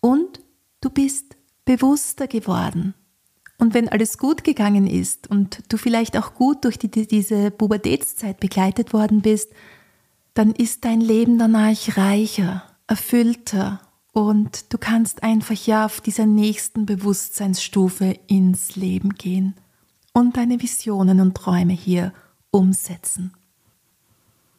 und 0.00 0.40
du 0.80 0.90
bist 0.90 1.36
bewusster 1.64 2.26
geworden. 2.26 2.94
Und 3.58 3.72
wenn 3.72 3.88
alles 3.88 4.18
gut 4.18 4.44
gegangen 4.44 4.86
ist 4.86 5.30
und 5.30 5.62
du 5.72 5.76
vielleicht 5.78 6.18
auch 6.18 6.34
gut 6.34 6.64
durch 6.64 6.78
die, 6.78 6.90
diese 6.90 7.50
Pubertätszeit 7.50 8.40
begleitet 8.40 8.92
worden 8.92 9.22
bist, 9.22 9.50
dann 10.34 10.52
ist 10.52 10.84
dein 10.84 11.00
Leben 11.00 11.38
danach 11.38 11.96
reicher, 11.96 12.64
erfüllter 12.86 13.80
und 14.12 14.72
du 14.72 14.78
kannst 14.78 15.22
einfach 15.22 15.66
ja 15.66 15.86
auf 15.86 16.00
dieser 16.00 16.26
nächsten 16.26 16.86
Bewusstseinsstufe 16.86 18.16
ins 18.26 18.76
Leben 18.76 19.14
gehen 19.14 19.54
und 20.12 20.36
deine 20.36 20.62
Visionen 20.62 21.20
und 21.20 21.34
Träume 21.34 21.72
hier 21.72 22.12
umsetzen. 22.50 23.32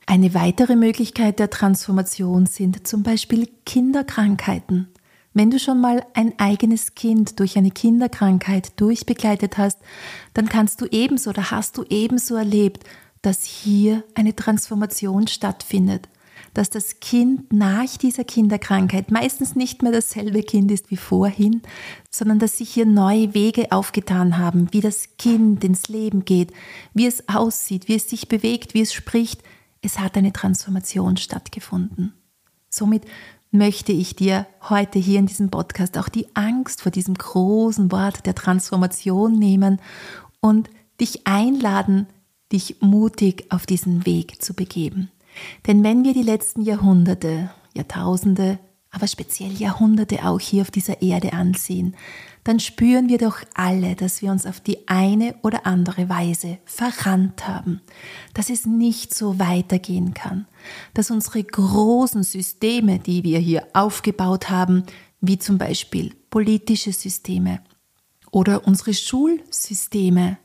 Eine 0.05 0.33
weitere 0.33 0.75
Möglichkeit 0.75 1.39
der 1.39 1.49
Transformation 1.49 2.45
sind 2.45 2.85
zum 2.85 3.01
Beispiel 3.01 3.49
Kinderkrankheiten. 3.65 4.87
Wenn 5.33 5.49
du 5.49 5.59
schon 5.59 5.81
mal 5.81 6.05
ein 6.13 6.37
eigenes 6.37 6.93
Kind 6.93 7.39
durch 7.39 7.57
eine 7.57 7.71
Kinderkrankheit 7.71 8.79
durchbegleitet 8.79 9.57
hast, 9.57 9.79
dann 10.33 10.47
kannst 10.47 10.81
du 10.81 10.85
ebenso 10.85 11.31
oder 11.31 11.49
hast 11.49 11.77
du 11.77 11.83
ebenso 11.89 12.35
erlebt, 12.35 12.83
dass 13.21 13.43
hier 13.43 14.03
eine 14.13 14.35
Transformation 14.35 15.27
stattfindet, 15.27 16.07
dass 16.55 16.69
das 16.69 17.01
Kind 17.01 17.51
nach 17.53 17.97
dieser 17.97 18.23
Kinderkrankheit 18.23 19.11
meistens 19.11 19.55
nicht 19.55 19.83
mehr 19.83 19.91
dasselbe 19.91 20.41
Kind 20.41 20.71
ist 20.71 20.89
wie 20.89 20.97
vorhin, 20.97 21.61
sondern 22.09 22.39
dass 22.39 22.57
sich 22.57 22.69
hier 22.69 22.85
neue 22.85 23.33
Wege 23.33 23.71
aufgetan 23.71 24.37
haben, 24.37 24.69
wie 24.71 24.79
das 24.79 25.17
Kind 25.17 25.63
ins 25.63 25.89
Leben 25.89 26.23
geht, 26.23 26.53
wie 26.93 27.05
es 27.05 27.27
aussieht, 27.27 27.87
wie 27.89 27.95
es 27.95 28.09
sich 28.09 28.29
bewegt, 28.29 28.73
wie 28.73 28.81
es 28.81 28.93
spricht. 28.93 29.43
Es 29.81 29.99
hat 29.99 30.15
eine 30.17 30.31
Transformation 30.31 31.17
stattgefunden. 31.17 32.13
Somit 32.69 33.03
möchte 33.51 33.91
ich 33.91 34.15
dir 34.15 34.47
heute 34.69 34.97
hier 34.97 35.19
in 35.19 35.27
diesem 35.27 35.49
Podcast 35.49 35.97
auch 35.97 36.09
die 36.09 36.27
Angst 36.35 36.81
vor 36.81 36.91
diesem 36.91 37.15
großen 37.15 37.91
Wort 37.91 38.25
der 38.25 38.35
Transformation 38.35 39.37
nehmen 39.37 39.81
und 40.39 40.69
dich 41.01 41.27
einladen, 41.27 42.07
dich 42.51 42.77
mutig 42.79 43.45
auf 43.49 43.65
diesen 43.65 44.05
Weg 44.05 44.41
zu 44.41 44.53
begeben. 44.53 45.11
Denn 45.67 45.83
wenn 45.83 46.03
wir 46.03 46.13
die 46.13 46.23
letzten 46.23 46.61
Jahrhunderte, 46.61 47.51
Jahrtausende, 47.73 48.59
aber 48.91 49.07
speziell 49.07 49.51
Jahrhunderte 49.51 50.25
auch 50.25 50.39
hier 50.39 50.61
auf 50.61 50.71
dieser 50.71 51.01
Erde 51.01 51.33
ansehen, 51.33 51.95
dann 52.45 52.59
spüren 52.59 53.09
wir 53.09 53.17
doch 53.17 53.39
alle, 53.55 53.95
dass 53.95 54.21
wir 54.21 54.31
uns 54.31 54.45
auf 54.45 54.59
die 54.61 54.87
eine 54.87 55.35
oder 55.41 55.65
andere 55.65 56.07
Weise 56.09 56.59
verrannt 56.63 57.47
haben, 57.47 57.81
dass 58.33 58.49
es 58.49 58.65
nicht 58.65 59.13
so 59.13 59.39
weitergehen 59.39 60.13
kann, 60.13 60.45
dass 60.93 61.11
unsere 61.11 61.43
großen 61.43 62.23
Systeme, 62.23 62.99
die 62.99 63.23
wir 63.23 63.39
hier 63.39 63.67
aufgebaut 63.73 64.49
haben, 64.49 64.83
wie 65.21 65.39
zum 65.39 65.57
Beispiel 65.57 66.13
politische 66.29 66.93
Systeme 66.93 67.61
oder 68.31 68.67
unsere 68.67 68.93
Schulsysteme, 68.93 70.37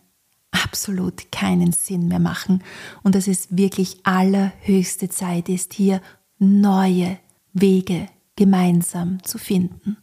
absolut 0.50 1.30
keinen 1.32 1.72
Sinn 1.72 2.08
mehr 2.08 2.18
machen. 2.18 2.62
Und 3.02 3.14
dass 3.14 3.26
es 3.26 3.48
wirklich 3.56 3.98
allerhöchste 4.04 5.08
Zeit 5.08 5.48
ist, 5.48 5.74
hier 5.74 6.00
neue 6.38 7.18
Wege 7.52 8.06
gemeinsam 8.36 9.22
zu 9.22 9.38
finden. 9.38 9.96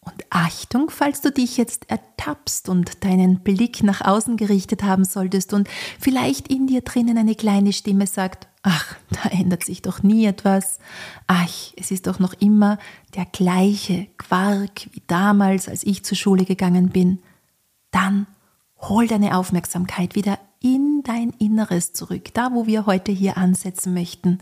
Und 0.00 0.24
Achtung, 0.30 0.88
falls 0.90 1.20
du 1.20 1.30
dich 1.30 1.58
jetzt 1.58 1.90
ertappst 1.90 2.68
und 2.70 3.04
deinen 3.04 3.40
Blick 3.40 3.82
nach 3.82 4.00
außen 4.00 4.38
gerichtet 4.38 4.82
haben 4.82 5.04
solltest 5.04 5.52
und 5.52 5.68
vielleicht 6.00 6.48
in 6.48 6.66
dir 6.66 6.80
drinnen 6.80 7.18
eine 7.18 7.34
kleine 7.34 7.74
Stimme 7.74 8.06
sagt, 8.06 8.48
ach, 8.62 8.96
da 9.10 9.28
ändert 9.28 9.64
sich 9.64 9.82
doch 9.82 10.02
nie 10.02 10.24
etwas, 10.24 10.78
ach, 11.26 11.52
es 11.76 11.90
ist 11.90 12.06
doch 12.06 12.18
noch 12.18 12.32
immer 12.34 12.78
der 13.16 13.26
gleiche 13.26 14.06
Quark 14.16 14.88
wie 14.92 15.02
damals, 15.06 15.68
als 15.68 15.84
ich 15.84 16.04
zur 16.04 16.16
Schule 16.16 16.46
gegangen 16.46 16.88
bin, 16.88 17.18
dann 17.90 18.26
Hol 18.80 19.06
deine 19.06 19.36
Aufmerksamkeit 19.36 20.14
wieder 20.14 20.38
in 20.60 21.02
dein 21.04 21.30
Inneres 21.38 21.92
zurück, 21.92 22.34
da 22.34 22.52
wo 22.52 22.66
wir 22.66 22.86
heute 22.86 23.12
hier 23.12 23.36
ansetzen 23.36 23.94
möchten. 23.94 24.38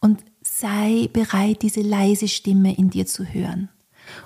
Und 0.00 0.24
sei 0.42 1.08
bereit, 1.12 1.62
diese 1.62 1.80
leise 1.80 2.28
Stimme 2.28 2.76
in 2.76 2.90
dir 2.90 3.06
zu 3.06 3.24
hören. 3.24 3.68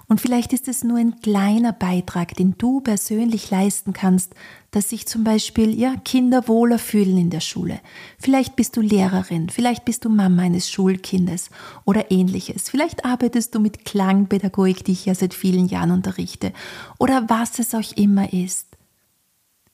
Und 0.08 0.20
vielleicht 0.20 0.52
ist 0.52 0.68
es 0.68 0.84
nur 0.84 0.98
ein 0.98 1.20
kleiner 1.20 1.72
Beitrag, 1.72 2.34
den 2.36 2.54
du 2.58 2.80
persönlich 2.80 3.50
leisten 3.50 3.92
kannst, 3.92 4.34
dass 4.70 4.90
sich 4.90 5.06
zum 5.06 5.24
Beispiel 5.24 5.78
ja, 5.78 5.96
Kinder 6.04 6.46
wohler 6.48 6.78
fühlen 6.78 7.16
in 7.16 7.30
der 7.30 7.40
Schule. 7.40 7.80
Vielleicht 8.18 8.56
bist 8.56 8.76
du 8.76 8.80
Lehrerin, 8.80 9.48
vielleicht 9.48 9.84
bist 9.84 10.04
du 10.04 10.10
Mama 10.10 10.42
eines 10.42 10.70
Schulkindes 10.70 11.50
oder 11.84 12.10
ähnliches. 12.10 12.68
Vielleicht 12.68 13.04
arbeitest 13.04 13.54
du 13.54 13.60
mit 13.60 13.84
Klangpädagogik, 13.84 14.84
die 14.84 14.92
ich 14.92 15.06
ja 15.06 15.14
seit 15.14 15.34
vielen 15.34 15.66
Jahren 15.66 15.90
unterrichte, 15.90 16.52
oder 16.98 17.28
was 17.28 17.58
es 17.58 17.74
auch 17.74 17.96
immer 17.96 18.32
ist. 18.32 18.69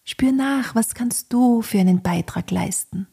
Spür 0.08 0.30
nach, 0.30 0.76
was 0.76 0.94
kannst 0.94 1.32
du 1.32 1.62
für 1.62 1.80
einen 1.80 2.00
Beitrag 2.00 2.52
leisten. 2.52 3.08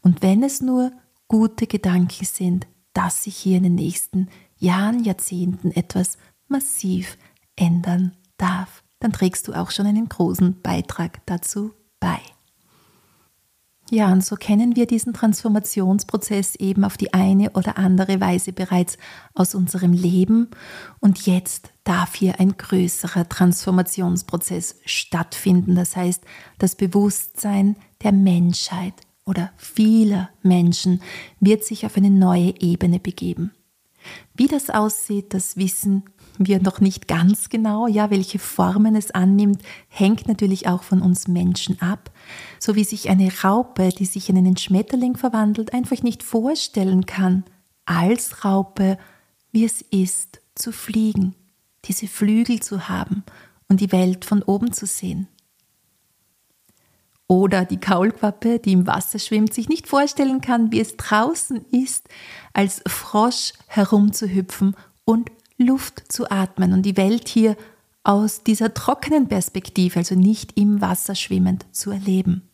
Und 0.00 0.22
wenn 0.22 0.44
es 0.44 0.60
nur 0.60 0.92
gute 1.26 1.66
Gedanken 1.66 2.24
sind, 2.24 2.68
dass 2.92 3.24
sich 3.24 3.36
hier 3.36 3.56
in 3.56 3.64
den 3.64 3.74
nächsten 3.74 4.28
Jahren, 4.56 5.02
Jahrzehnten 5.02 5.72
etwas 5.72 6.18
massiv 6.46 7.18
ändern 7.56 8.16
darf, 8.36 8.84
dann 9.00 9.12
trägst 9.12 9.48
du 9.48 9.54
auch 9.54 9.72
schon 9.72 9.86
einen 9.86 10.08
großen 10.08 10.62
Beitrag 10.62 11.20
dazu 11.26 11.72
bei. 11.98 12.20
Ja, 13.92 14.12
und 14.12 14.24
so 14.24 14.36
kennen 14.36 14.76
wir 14.76 14.86
diesen 14.86 15.12
Transformationsprozess 15.12 16.54
eben 16.54 16.84
auf 16.84 16.96
die 16.96 17.12
eine 17.12 17.50
oder 17.50 17.76
andere 17.76 18.20
Weise 18.20 18.52
bereits 18.52 18.96
aus 19.34 19.56
unserem 19.56 19.92
Leben. 19.92 20.48
Und 21.00 21.26
jetzt 21.26 21.72
darf 21.82 22.14
hier 22.14 22.38
ein 22.38 22.56
größerer 22.56 23.28
Transformationsprozess 23.28 24.76
stattfinden. 24.84 25.74
Das 25.74 25.96
heißt, 25.96 26.22
das 26.58 26.76
Bewusstsein 26.76 27.74
der 28.04 28.12
Menschheit 28.12 28.94
oder 29.26 29.50
vieler 29.56 30.30
Menschen 30.42 31.02
wird 31.40 31.64
sich 31.64 31.84
auf 31.84 31.96
eine 31.96 32.10
neue 32.10 32.54
Ebene 32.60 33.00
begeben. 33.00 33.50
Wie 34.34 34.46
das 34.46 34.70
aussieht, 34.70 35.34
das 35.34 35.56
wissen 35.56 36.04
wir 36.46 36.60
noch 36.60 36.80
nicht 36.80 37.08
ganz 37.08 37.48
genau. 37.48 37.86
Ja, 37.86 38.10
welche 38.10 38.38
Formen 38.38 38.96
es 38.96 39.10
annimmt, 39.10 39.62
hängt 39.88 40.28
natürlich 40.28 40.68
auch 40.68 40.82
von 40.82 41.02
uns 41.02 41.28
Menschen 41.28 41.80
ab. 41.80 42.10
So 42.58 42.74
wie 42.74 42.84
sich 42.84 43.08
eine 43.08 43.30
Raupe, 43.42 43.90
die 43.90 44.06
sich 44.06 44.28
in 44.28 44.38
einen 44.38 44.56
Schmetterling 44.56 45.16
verwandelt, 45.16 45.72
einfach 45.72 46.02
nicht 46.02 46.22
vorstellen 46.22 47.06
kann, 47.06 47.44
als 47.84 48.44
Raupe, 48.44 48.98
wie 49.52 49.64
es 49.64 49.82
ist, 49.82 50.40
zu 50.54 50.72
fliegen, 50.72 51.34
diese 51.84 52.06
Flügel 52.06 52.60
zu 52.60 52.88
haben 52.88 53.24
und 53.68 53.80
die 53.80 53.92
Welt 53.92 54.24
von 54.24 54.42
oben 54.42 54.72
zu 54.72 54.86
sehen. 54.86 55.28
Oder 57.26 57.64
die 57.64 57.78
Kaulquappe, 57.78 58.58
die 58.58 58.72
im 58.72 58.88
Wasser 58.88 59.20
schwimmt, 59.20 59.54
sich 59.54 59.68
nicht 59.68 59.86
vorstellen 59.86 60.40
kann, 60.40 60.72
wie 60.72 60.80
es 60.80 60.96
draußen 60.96 61.64
ist, 61.70 62.08
als 62.52 62.82
Frosch 62.88 63.52
herumzuhüpfen 63.68 64.74
und 65.04 65.30
Luft 65.62 66.10
zu 66.10 66.30
atmen 66.30 66.72
und 66.72 66.82
die 66.82 66.96
Welt 66.96 67.28
hier 67.28 67.56
aus 68.02 68.42
dieser 68.42 68.72
trockenen 68.72 69.28
Perspektive, 69.28 69.98
also 69.98 70.14
nicht 70.14 70.58
im 70.58 70.80
Wasser 70.80 71.14
schwimmend, 71.14 71.66
zu 71.72 71.90
erleben. 71.90 72.48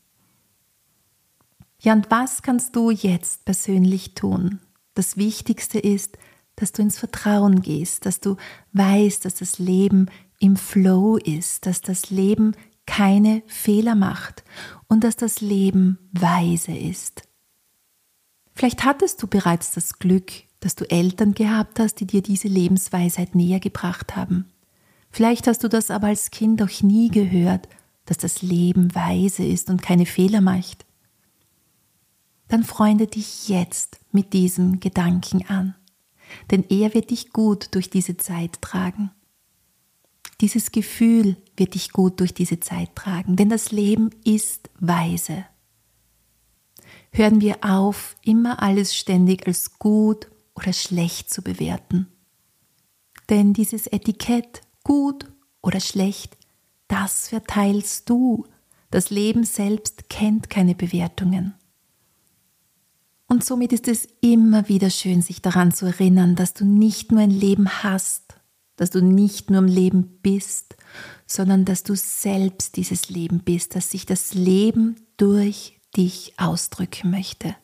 Ja, 1.81 1.93
und 1.93 2.11
was 2.11 2.43
kannst 2.43 2.75
du 2.75 2.91
jetzt 2.91 3.45
persönlich 3.45 4.15
tun? 4.15 4.61
Das 4.95 5.17
Wichtigste 5.17 5.79
ist, 5.79 6.19
dass 6.57 6.73
du 6.73 6.83
ins 6.83 6.99
Vertrauen 6.99 7.61
gehst, 7.61 8.07
dass 8.07 8.21
du 8.21 8.37
weißt, 8.73 9.25
dass 9.25 9.37
das 9.37 9.59
Leben 9.59 10.07
im 10.41 10.57
Flow 10.57 11.17
ist, 11.17 11.67
dass 11.67 11.83
das 11.83 12.11
Leben 12.11 12.57
keine 12.87 13.43
Fehler 13.47 13.95
macht 13.95 14.43
und 14.89 15.05
dass 15.05 15.17
das 15.17 15.41
Leben 15.41 15.99
weise 16.13 16.73
ist. 16.73 17.23
Vielleicht 18.55 18.85
hattest 18.85 19.23
du 19.23 19.27
bereits 19.27 19.73
das 19.73 19.99
Glück, 19.99 20.33
dass 20.67 20.75
du 20.75 20.91
Eltern 20.91 21.33
gehabt 21.33 21.79
hast, 21.79 22.01
die 22.01 22.09
dir 22.09 22.23
diese 22.23 22.49
Lebensweisheit 22.49 23.37
näher 23.37 23.61
gebracht 23.61 24.17
haben. 24.17 24.47
Vielleicht 25.13 25.47
hast 25.47 25.63
du 25.63 25.69
das 25.69 25.93
aber 25.93 26.09
als 26.09 26.33
Kind 26.33 26.61
auch 26.61 26.83
nie 26.83 27.09
gehört, 27.09 27.69
dass 28.05 28.17
das 28.17 28.43
Leben 28.43 28.93
weise 28.93 29.45
ist 29.45 29.71
und 29.71 29.81
keine 29.81 30.07
Fehler 30.07 30.41
macht. 30.41 30.85
Dann 32.49 32.65
freunde 32.65 33.07
dich 33.07 33.49
jetzt 33.49 34.01
mit 34.11 34.33
diesem 34.33 34.81
Gedanken 34.81 35.47
an, 35.47 35.77
denn 36.51 36.65
er 36.69 36.95
wird 36.95 37.11
dich 37.11 37.31
gut 37.31 37.69
durch 37.77 37.89
diese 37.89 38.17
Zeit 38.17 38.61
tragen. 38.61 39.13
Dieses 40.41 40.73
Gefühl 40.73 41.37
wird 41.57 41.75
dich 41.75 41.93
gut 41.93 42.19
durch 42.19 42.35
diese 42.35 42.59
Zeit 42.59 42.97
tragen, 42.97 43.37
denn 43.37 43.51
das 43.51 43.71
Leben 43.71 44.11
ist 44.25 44.69
weise. 44.81 45.45
Hören 47.13 47.41
wir 47.41 47.59
auf, 47.63 48.17
immer 48.25 48.61
alles 48.61 48.97
ständig 48.97 49.47
als 49.47 49.79
gut 49.79 50.27
oder 50.57 50.73
schlecht 50.73 51.31
zu 51.31 51.43
bewerten. 51.43 52.09
Denn 53.29 53.53
dieses 53.53 53.87
Etikett 53.87 54.63
gut 54.85 55.27
oder 55.63 55.81
schlecht, 55.81 56.37
das 56.89 57.29
verteilst 57.29 58.09
du. 58.09 58.47
Das 58.91 59.11
Leben 59.11 59.45
selbst 59.45 60.09
kennt 60.09 60.49
keine 60.49 60.75
Bewertungen. 60.75 61.55
Und 63.29 63.45
somit 63.45 63.73
ist 63.73 63.89
es 63.89 64.07
immer 64.21 64.69
wieder 64.69 64.91
schön, 64.91 65.21
sich 65.21 65.43
daran 65.43 65.73
zu 65.73 65.87
erinnern, 65.87 66.37
dass 66.37 66.55
du 66.55 66.65
nicht 66.65 67.11
nur 67.11 67.21
ein 67.21 67.31
Leben 67.31 67.69
hast, 67.83 68.37
dass 68.77 68.91
du 68.91 69.03
nicht 69.03 69.51
nur 69.51 69.59
im 69.59 69.67
Leben 69.67 70.21
bist, 70.23 70.77
sondern 71.27 71.65
dass 71.65 71.83
du 71.83 71.97
selbst 71.97 72.77
dieses 72.77 73.11
Leben 73.11 73.41
bist, 73.41 73.75
dass 73.75 73.91
sich 73.91 74.07
das 74.07 74.35
Leben 74.35 74.97
durch 75.17 75.81
dich 75.97 76.35
ausdrücken 76.37 77.11
möchte. 77.11 77.57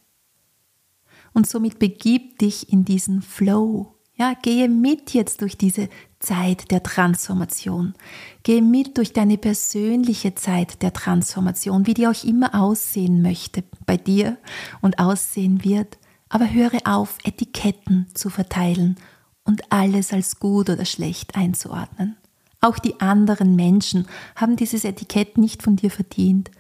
Und 1.33 1.49
somit 1.49 1.79
begib 1.79 2.39
dich 2.39 2.73
in 2.73 2.85
diesen 2.85 3.23
Flow. 3.23 3.95
Ja, 4.15 4.35
gehe 4.41 4.69
mit 4.69 5.15
jetzt 5.15 5.41
durch 5.41 5.57
diese 5.57 5.89
Zeit 6.21 6.71
der 6.71 6.83
Transformation. 6.83 7.95
Gehe 8.43 8.63
mit 8.63 8.99
durch 8.99 9.13
deine 9.13 9.39
persönliche 9.39 10.35
Zeit 10.35 10.83
der 10.83 10.93
Transformation, 10.93 11.87
wie 11.87 11.95
die 11.95 12.07
auch 12.07 12.25
immer 12.25 12.55
aussehen 12.55 13.23
möchte 13.23 13.65
bei 13.87 13.97
dir 13.97 14.37
und 14.81 14.99
aussehen 14.99 15.65
wird. 15.65 15.99
Aber 16.29 16.53
höre 16.53 16.81
auf, 16.85 17.19
Etiketten 17.25 18.07
zu 18.15 18.31
verteilen 18.31 18.97
und 19.45 19.73
alles 19.73 20.13
als 20.13 20.39
gut 20.39 20.71
oder 20.71 20.85
schlecht 20.85 21.35
einzuordnen. 21.35 22.17
Auch 22.61 22.79
die 22.79 23.01
anderen 23.01 23.57
Menschen 23.57 24.07
haben 24.37 24.57
dieses 24.57 24.85
Etikett 24.85 25.37
nicht 25.37 25.63
von 25.63 25.77
dir 25.77 25.91
verdient. 25.91 26.51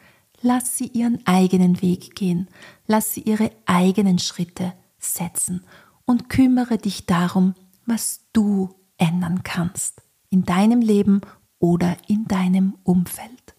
Lass 0.43 0.77
sie 0.77 0.87
ihren 0.87 1.25
eigenen 1.27 1.81
Weg 1.83 2.17
gehen, 2.17 2.49
lass 2.87 3.15
sie 3.15 3.21
ihre 3.21 3.51
eigenen 3.65 4.19
Schritte 4.19 4.73
setzen 4.99 5.65
und 6.05 6.29
kümmere 6.29 6.79
dich 6.79 7.07
darum, 7.07 7.55
was 7.87 8.21
du 8.33 8.75
ändern 8.99 9.43
kannst 9.45 10.03
in 10.31 10.45
deinem 10.45 10.81
Leben 10.81 11.21
oder 11.59 11.97
in 12.09 12.27
deinem 12.27 12.75
Umfeld. 12.83 13.55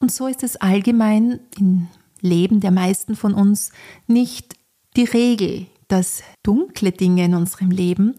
Und 0.00 0.12
so 0.12 0.26
ist 0.26 0.42
es 0.42 0.56
allgemein 0.56 1.40
im 1.58 1.88
Leben 2.20 2.60
der 2.60 2.70
meisten 2.70 3.16
von 3.16 3.34
uns 3.34 3.72
nicht 4.06 4.54
die 4.96 5.04
Regel, 5.04 5.66
dass 5.88 6.22
dunkle 6.42 6.92
Dinge 6.92 7.24
in 7.24 7.34
unserem 7.34 7.70
Leben 7.70 8.14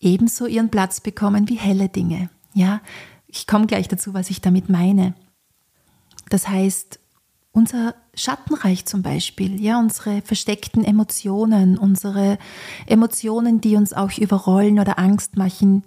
ebenso 0.00 0.46
ihren 0.46 0.70
Platz 0.70 1.00
bekommen 1.00 1.48
wie 1.48 1.56
helle 1.56 1.88
Dinge. 1.88 2.30
Ja, 2.54 2.80
ich 3.26 3.46
komme 3.46 3.66
gleich 3.66 3.88
dazu, 3.88 4.14
was 4.14 4.30
ich 4.30 4.40
damit 4.40 4.68
meine. 4.68 5.14
Das 6.30 6.48
heißt, 6.48 6.98
unser 7.52 7.94
Schattenreich 8.14 8.84
zum 8.86 9.02
Beispiel, 9.02 9.60
ja, 9.60 9.78
unsere 9.78 10.22
versteckten 10.22 10.84
Emotionen, 10.84 11.78
unsere 11.78 12.38
Emotionen, 12.86 13.60
die 13.60 13.76
uns 13.76 13.92
auch 13.92 14.16
überrollen 14.18 14.78
oder 14.78 14.98
Angst 14.98 15.36
machen, 15.36 15.82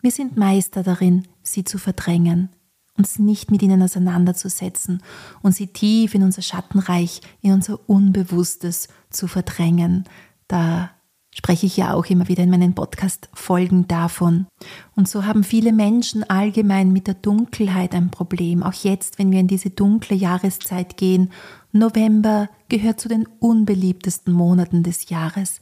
wir 0.00 0.10
sind 0.10 0.36
Meister 0.36 0.82
darin, 0.82 1.26
sie 1.42 1.64
zu 1.64 1.78
verdrängen, 1.78 2.50
uns 2.96 3.18
nicht 3.18 3.50
mit 3.50 3.62
ihnen 3.62 3.82
auseinanderzusetzen 3.82 5.02
und 5.42 5.52
sie 5.52 5.66
tief 5.66 6.14
in 6.14 6.22
unser 6.22 6.42
Schattenreich, 6.42 7.22
in 7.40 7.52
unser 7.52 7.80
Unbewusstes 7.88 8.88
zu 9.10 9.26
verdrängen, 9.26 10.04
da 10.48 10.90
spreche 11.36 11.66
ich 11.66 11.76
ja 11.76 11.92
auch 11.92 12.06
immer 12.06 12.28
wieder 12.28 12.42
in 12.42 12.48
meinen 12.48 12.74
Podcast-Folgen 12.74 13.86
davon. 13.86 14.46
Und 14.94 15.06
so 15.06 15.26
haben 15.26 15.44
viele 15.44 15.70
Menschen 15.70 16.24
allgemein 16.24 16.92
mit 16.92 17.06
der 17.06 17.14
Dunkelheit 17.14 17.94
ein 17.94 18.10
Problem. 18.10 18.62
Auch 18.62 18.72
jetzt, 18.72 19.18
wenn 19.18 19.30
wir 19.30 19.40
in 19.40 19.46
diese 19.46 19.68
dunkle 19.68 20.16
Jahreszeit 20.16 20.96
gehen. 20.96 21.30
November 21.72 22.48
gehört 22.70 23.00
zu 23.00 23.10
den 23.10 23.28
unbeliebtesten 23.38 24.32
Monaten 24.32 24.82
des 24.82 25.10
Jahres. 25.10 25.60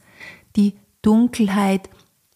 Die 0.55 0.75
Dunkelheit 1.01 1.89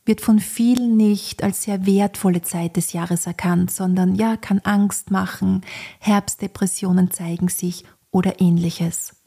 wird 0.03 0.19
von 0.19 0.39
vielen 0.39 0.97
nicht 0.97 1.41
als 1.41 1.63
sehr 1.63 1.85
wertvolle 1.85 2.41
Zeit 2.41 2.75
des 2.75 2.91
Jahres 2.91 3.25
erkannt, 3.25 3.71
sondern 3.71 4.15
ja, 4.15 4.35
kann 4.35 4.59
Angst 4.65 5.11
machen, 5.11 5.61
Herbstdepressionen 5.99 7.11
zeigen 7.11 7.47
sich 7.47 7.85
oder 8.11 8.41
ähnliches. 8.41 9.18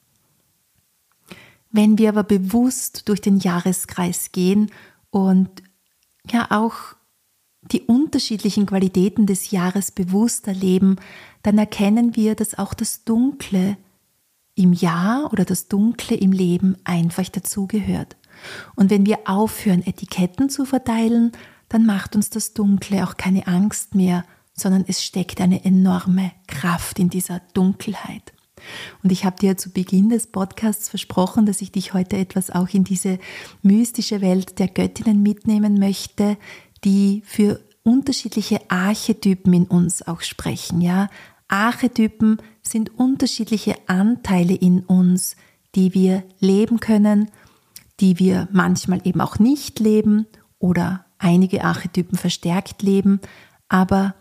Wenn 1.73 1.99
wir 1.99 2.11
aber 2.11 2.23
bewusst 2.23 3.09
durch 3.09 3.21
den 3.21 3.39
Jahreskreis 3.39 4.31
gehen 4.33 4.71
und 5.11 5.49
ja 6.31 6.47
auch 6.51 6.75
die 7.63 7.83
unterschiedlichen 7.83 8.67
Qualitäten 8.67 9.27
des 9.27 9.51
Jahres 9.51 9.91
bewusst 9.91 10.47
erleben, 10.47 10.97
dann 11.43 11.59
erkennen 11.59 12.15
wir, 12.17 12.35
dass 12.35 12.59
auch 12.59 12.75
das 12.75 13.05
Dunkle 13.05 13.77
im 14.55 14.73
Jahr 14.73 15.33
oder 15.33 15.45
das 15.45 15.69
Dunkle 15.69 16.17
im 16.17 16.33
Leben 16.33 16.77
einfach 16.85 17.29
dazugehört. 17.29 18.17
Und 18.75 18.91
wenn 18.91 19.07
wir 19.07 19.21
aufhören, 19.27 19.87
Etiketten 19.87 20.51
zu 20.51 20.65
verteilen, 20.65 21.33
dann 21.69 21.87
macht 21.87 22.17
uns 22.17 22.29
das 22.29 22.53
Dunkle 22.53 23.05
auch 23.05 23.17
keine 23.17 23.47
Angst 23.47 23.95
mehr, 23.95 24.25
sondern 24.53 24.85
es 24.87 25.03
steckt 25.03 25.41
eine 25.41 25.65
enorme 25.65 26.33
Kraft 26.47 26.99
in 26.99 27.09
dieser 27.09 27.41
Dunkelheit. 27.55 28.32
Und 29.03 29.13
ich 29.13 29.25
habe 29.25 29.37
dir 29.39 29.57
zu 29.57 29.71
Beginn 29.71 30.09
des 30.09 30.27
Podcasts 30.27 30.89
versprochen, 30.89 31.47
dass 31.47 31.61
ich 31.63 31.73
dich 31.73 31.95
heute 31.95 32.17
etwas 32.17 32.51
auch 32.51 32.69
in 32.71 32.85
diese 32.85 33.19
mystische 33.63 34.21
Welt 34.21 34.59
der 34.59 34.69
Göttinnen 34.69 35.23
mitnehmen 35.23 35.79
möchte, 35.79 36.37
die 36.85 37.23
für 37.25 37.61
unterschiedliche 37.83 38.61
Archetypen 38.69 39.53
in 39.53 39.65
uns 39.65 40.07
auch 40.07 40.21
sprechen, 40.21 40.81
ja? 40.81 41.09
Archetypen 41.49 42.39
sind 42.63 42.99
unterschiedliche 42.99 43.77
Anteile 43.87 44.55
in 44.55 44.81
uns, 44.81 45.37
die 45.75 45.93
wir 45.93 46.23
leben 46.39 46.81
können, 46.81 47.31
die 48.01 48.19
wir 48.19 48.49
manchmal 48.53 49.03
eben 49.05 49.21
auch 49.21 49.39
nicht 49.39 49.79
leben 49.79 50.27
oder 50.59 51.05
einige 51.19 51.63
Archetypen 51.65 52.17
verstärkt 52.17 52.83
leben, 52.83 53.21
aber 53.69 54.15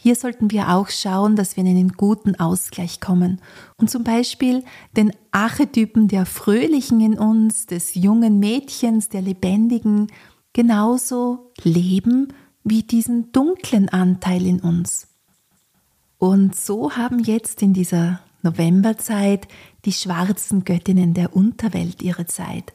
hier 0.00 0.14
sollten 0.14 0.52
wir 0.52 0.68
auch 0.68 0.90
schauen, 0.90 1.34
dass 1.34 1.56
wir 1.56 1.64
in 1.64 1.70
einen 1.70 1.92
guten 1.92 2.38
Ausgleich 2.38 3.00
kommen 3.00 3.40
und 3.78 3.90
zum 3.90 4.04
Beispiel 4.04 4.62
den 4.96 5.10
Archetypen 5.32 6.06
der 6.06 6.24
Fröhlichen 6.24 7.00
in 7.00 7.18
uns, 7.18 7.66
des 7.66 7.96
jungen 7.96 8.38
Mädchens, 8.38 9.08
der 9.08 9.22
Lebendigen, 9.22 10.06
genauso 10.52 11.50
leben 11.64 12.28
wie 12.62 12.84
diesen 12.84 13.32
dunklen 13.32 13.88
Anteil 13.88 14.46
in 14.46 14.60
uns. 14.60 15.08
Und 16.16 16.54
so 16.54 16.92
haben 16.92 17.18
jetzt 17.18 17.60
in 17.60 17.72
dieser 17.72 18.20
Novemberzeit 18.42 19.48
die 19.84 19.92
schwarzen 19.92 20.62
Göttinnen 20.62 21.12
der 21.12 21.34
Unterwelt 21.34 22.02
ihre 22.02 22.26
Zeit. 22.26 22.72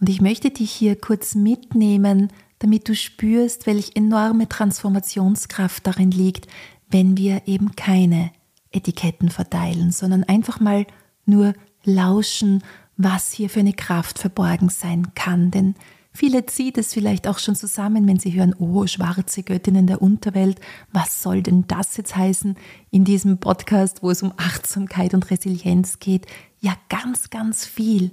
Und 0.00 0.08
ich 0.08 0.20
möchte 0.20 0.50
dich 0.50 0.72
hier 0.72 0.96
kurz 0.96 1.36
mitnehmen 1.36 2.32
damit 2.60 2.88
du 2.88 2.94
spürst, 2.94 3.66
welch 3.66 3.92
enorme 3.96 4.48
Transformationskraft 4.48 5.86
darin 5.86 6.12
liegt, 6.12 6.46
wenn 6.88 7.16
wir 7.16 7.42
eben 7.46 7.74
keine 7.74 8.30
Etiketten 8.70 9.30
verteilen, 9.30 9.90
sondern 9.90 10.24
einfach 10.24 10.60
mal 10.60 10.86
nur 11.26 11.54
lauschen, 11.84 12.62
was 12.96 13.32
hier 13.32 13.48
für 13.50 13.60
eine 13.60 13.72
Kraft 13.72 14.18
verborgen 14.18 14.68
sein 14.68 15.14
kann. 15.14 15.50
Denn 15.50 15.74
viele 16.12 16.44
zieht 16.46 16.76
es 16.76 16.92
vielleicht 16.92 17.26
auch 17.26 17.38
schon 17.38 17.56
zusammen, 17.56 18.06
wenn 18.06 18.18
sie 18.18 18.34
hören, 18.34 18.54
oh, 18.58 18.86
schwarze 18.86 19.42
Göttinnen 19.42 19.86
der 19.86 20.02
Unterwelt, 20.02 20.60
was 20.92 21.22
soll 21.22 21.42
denn 21.42 21.64
das 21.66 21.96
jetzt 21.96 22.14
heißen 22.14 22.56
in 22.90 23.04
diesem 23.04 23.38
Podcast, 23.38 24.02
wo 24.02 24.10
es 24.10 24.22
um 24.22 24.34
Achtsamkeit 24.36 25.14
und 25.14 25.30
Resilienz 25.30 25.98
geht? 25.98 26.26
Ja, 26.60 26.74
ganz, 26.90 27.30
ganz 27.30 27.64
viel. 27.64 28.10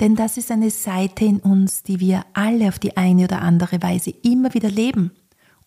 Denn 0.00 0.16
das 0.16 0.38
ist 0.38 0.50
eine 0.50 0.70
Seite 0.70 1.26
in 1.26 1.40
uns, 1.40 1.82
die 1.82 2.00
wir 2.00 2.24
alle 2.32 2.68
auf 2.68 2.78
die 2.78 2.96
eine 2.96 3.24
oder 3.24 3.42
andere 3.42 3.82
Weise 3.82 4.10
immer 4.22 4.54
wieder 4.54 4.70
leben 4.70 5.12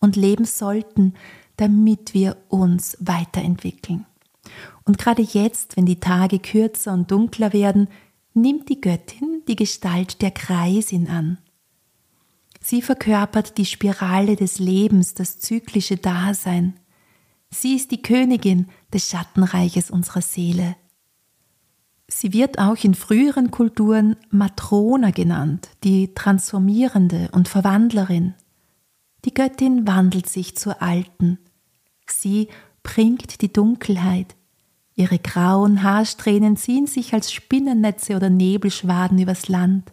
und 0.00 0.16
leben 0.16 0.44
sollten, 0.44 1.14
damit 1.56 2.14
wir 2.14 2.36
uns 2.48 2.96
weiterentwickeln. 3.00 4.06
Und 4.84 4.98
gerade 4.98 5.22
jetzt, 5.22 5.76
wenn 5.76 5.86
die 5.86 6.00
Tage 6.00 6.40
kürzer 6.40 6.92
und 6.92 7.10
dunkler 7.10 7.52
werden, 7.52 7.88
nimmt 8.34 8.68
die 8.68 8.80
Göttin 8.80 9.42
die 9.46 9.56
Gestalt 9.56 10.20
der 10.20 10.32
Kreisin 10.32 11.08
an. 11.08 11.38
Sie 12.60 12.82
verkörpert 12.82 13.56
die 13.56 13.66
Spirale 13.66 14.36
des 14.36 14.58
Lebens, 14.58 15.14
das 15.14 15.38
zyklische 15.38 15.96
Dasein. 15.96 16.74
Sie 17.50 17.76
ist 17.76 17.90
die 17.90 18.02
Königin 18.02 18.68
des 18.92 19.08
Schattenreiches 19.08 19.90
unserer 19.90 20.22
Seele. 20.22 20.74
Sie 22.16 22.32
wird 22.32 22.60
auch 22.60 22.76
in 22.84 22.94
früheren 22.94 23.50
Kulturen 23.50 24.14
Matrona 24.30 25.10
genannt, 25.10 25.68
die 25.82 26.14
Transformierende 26.14 27.28
und 27.32 27.48
Verwandlerin. 27.48 28.34
Die 29.24 29.34
Göttin 29.34 29.84
wandelt 29.88 30.28
sich 30.28 30.56
zur 30.56 30.80
Alten. 30.80 31.40
Sie 32.06 32.46
bringt 32.84 33.42
die 33.42 33.52
Dunkelheit. 33.52 34.36
Ihre 34.94 35.18
grauen 35.18 35.82
Haarsträhnen 35.82 36.56
ziehen 36.56 36.86
sich 36.86 37.14
als 37.14 37.32
Spinnennetze 37.32 38.14
oder 38.14 38.30
Nebelschwaden 38.30 39.18
übers 39.18 39.48
Land. 39.48 39.92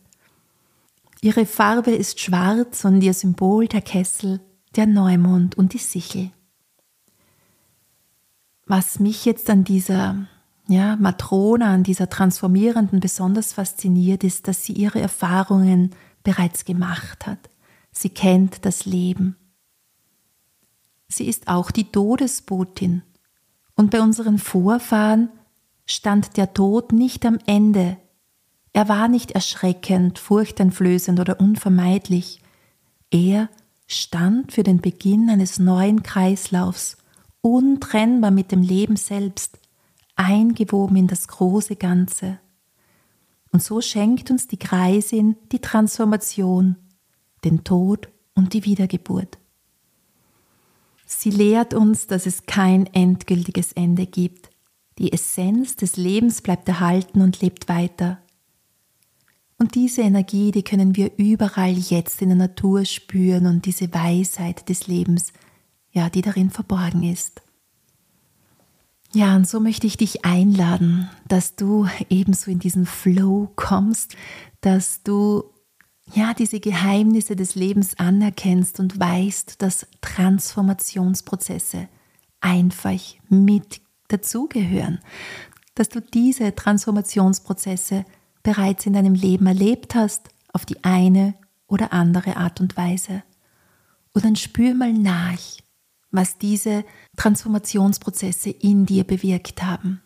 Ihre 1.21 1.47
Farbe 1.47 1.89
ist 1.89 2.19
schwarz 2.19 2.85
und 2.85 3.01
ihr 3.01 3.15
Symbol 3.15 3.67
der 3.67 3.81
Kessel, 3.81 4.41
der 4.75 4.85
Neumond 4.85 5.57
und 5.57 5.73
die 5.73 5.79
Sichel. 5.79 6.29
Was 8.67 8.99
mich 8.99 9.25
jetzt 9.25 9.49
an 9.49 9.63
dieser 9.63 10.27
ja, 10.71 10.95
Matrona, 10.95 11.73
an 11.73 11.83
dieser 11.83 12.09
Transformierenden 12.09 12.99
besonders 12.99 13.53
fasziniert, 13.53 14.23
ist, 14.23 14.47
dass 14.47 14.63
sie 14.63 14.73
ihre 14.73 15.01
Erfahrungen 15.01 15.91
bereits 16.23 16.65
gemacht 16.65 17.27
hat. 17.27 17.49
Sie 17.91 18.09
kennt 18.09 18.65
das 18.65 18.85
Leben. 18.85 19.35
Sie 21.09 21.27
ist 21.27 21.47
auch 21.47 21.71
die 21.71 21.91
Todesbotin. 21.91 23.01
Und 23.75 23.91
bei 23.91 24.01
unseren 24.01 24.37
Vorfahren 24.37 25.29
stand 25.85 26.37
der 26.37 26.53
Tod 26.53 26.93
nicht 26.93 27.25
am 27.25 27.39
Ende. 27.45 27.97
Er 28.73 28.87
war 28.87 29.09
nicht 29.09 29.31
erschreckend, 29.31 30.19
furchteinflößend 30.19 31.19
oder 31.19 31.39
unvermeidlich. 31.39 32.41
Er 33.09 33.49
stand 33.87 34.53
für 34.53 34.63
den 34.63 34.79
Beginn 34.79 35.29
eines 35.29 35.59
neuen 35.59 36.01
Kreislaufs, 36.01 36.97
untrennbar 37.41 38.31
mit 38.31 38.53
dem 38.53 38.61
Leben 38.61 38.95
selbst, 38.95 39.59
eingewoben 40.21 40.95
in 40.97 41.07
das 41.07 41.27
große 41.27 41.75
Ganze. 41.75 42.39
Und 43.51 43.63
so 43.63 43.81
schenkt 43.81 44.31
uns 44.31 44.47
die 44.47 44.57
Kreisin 44.57 45.35
die 45.51 45.59
Transformation, 45.59 46.77
den 47.43 47.63
Tod 47.63 48.09
und 48.33 48.53
die 48.53 48.65
Wiedergeburt. 48.65 49.37
Sie 51.05 51.31
lehrt 51.31 51.73
uns, 51.73 52.07
dass 52.07 52.25
es 52.25 52.45
kein 52.45 52.85
endgültiges 52.85 53.73
Ende 53.73 54.05
gibt. 54.05 54.49
Die 54.97 55.11
Essenz 55.11 55.75
des 55.75 55.97
Lebens 55.97 56.41
bleibt 56.41 56.69
erhalten 56.69 57.21
und 57.21 57.41
lebt 57.41 57.67
weiter. 57.67 58.19
Und 59.57 59.75
diese 59.75 60.01
Energie, 60.01 60.51
die 60.51 60.63
können 60.63 60.95
wir 60.95 61.11
überall 61.17 61.73
jetzt 61.73 62.21
in 62.21 62.29
der 62.29 62.37
Natur 62.37 62.85
spüren 62.85 63.45
und 63.45 63.65
diese 63.65 63.93
Weisheit 63.93 64.69
des 64.69 64.87
Lebens, 64.87 65.33
ja, 65.91 66.09
die 66.09 66.21
darin 66.21 66.49
verborgen 66.49 67.03
ist. 67.03 67.41
Ja, 69.13 69.35
und 69.35 69.47
so 69.47 69.59
möchte 69.59 69.87
ich 69.87 69.97
dich 69.97 70.23
einladen, 70.23 71.09
dass 71.27 71.55
du 71.55 71.87
ebenso 72.09 72.49
in 72.49 72.59
diesen 72.59 72.85
Flow 72.85 73.51
kommst, 73.55 74.15
dass 74.61 75.03
du 75.03 75.43
ja, 76.13 76.33
diese 76.33 76.59
Geheimnisse 76.59 77.35
des 77.35 77.55
Lebens 77.55 77.97
anerkennst 77.97 78.79
und 78.79 78.99
weißt, 78.99 79.61
dass 79.61 79.87
Transformationsprozesse 80.01 81.87
einfach 82.41 82.99
mit 83.29 83.81
dazugehören, 84.09 84.99
dass 85.75 85.89
du 85.89 86.01
diese 86.01 86.53
Transformationsprozesse 86.53 88.05
bereits 88.43 88.85
in 88.85 88.93
deinem 88.93 89.13
Leben 89.13 89.45
erlebt 89.45 89.95
hast, 89.95 90.29
auf 90.51 90.65
die 90.65 90.83
eine 90.83 91.35
oder 91.67 91.93
andere 91.93 92.35
Art 92.35 92.59
und 92.59 92.75
Weise. 92.75 93.23
Und 94.13 94.25
dann 94.25 94.35
spür 94.35 94.73
mal 94.73 94.91
nach, 94.91 95.39
was 96.11 96.37
diese 96.37 96.83
Transformationsprozesse 97.17 98.49
in 98.49 98.85
dir 98.85 99.03
bewirkt 99.03 99.63
haben, 99.63 100.01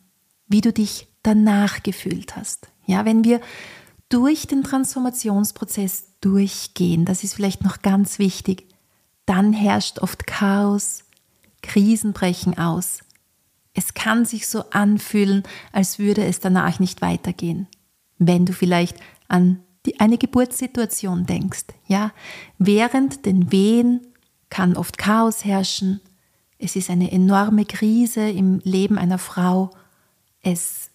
wie 0.47 0.61
du 0.61 0.71
dich 0.71 1.07
danach 1.23 1.83
gefühlt 1.83 2.35
hast. 2.35 2.69
Ja, 2.85 3.05
wenn 3.05 3.23
wir 3.23 3.41
durch 4.09 4.47
den 4.47 4.63
Transformationsprozess 4.63 6.05
durchgehen, 6.21 7.05
das 7.05 7.23
ist 7.23 7.33
vielleicht 7.33 7.63
noch 7.63 7.81
ganz 7.81 8.19
wichtig, 8.19 8.67
dann 9.25 9.53
herrscht 9.53 9.99
oft 9.99 10.27
Chaos, 10.27 11.03
Krisen 11.61 12.13
brechen 12.13 12.57
aus. 12.57 12.99
Es 13.73 13.93
kann 13.93 14.23
sich 14.23 14.47
so 14.47 14.69
anfühlen, 14.69 15.43
als 15.71 15.99
würde 15.99 16.23
es 16.23 16.39
danach 16.39 16.79
nicht 16.79 17.01
weitergehen. 17.01 17.67
Wenn 18.17 18.45
du 18.45 18.53
vielleicht 18.53 18.97
an 19.27 19.59
die, 19.85 19.99
eine 19.99 20.17
Geburtssituation 20.17 21.25
denkst, 21.25 21.65
ja, 21.87 22.11
während 22.57 23.25
den 23.25 23.51
Wehen 23.51 24.01
kann 24.55 24.77
oft 24.77 24.97
Chaos 24.97 25.43
herrschen. 25.43 25.99
Es 26.59 26.77
ist 26.77 26.89
eine 26.89 27.11
enorme 27.11 27.65
Krise 27.65 28.29
im 28.29 28.61
Leben 28.63 28.97
einer 28.97 29.17
Frau. 29.17 29.69
Es 30.41 30.91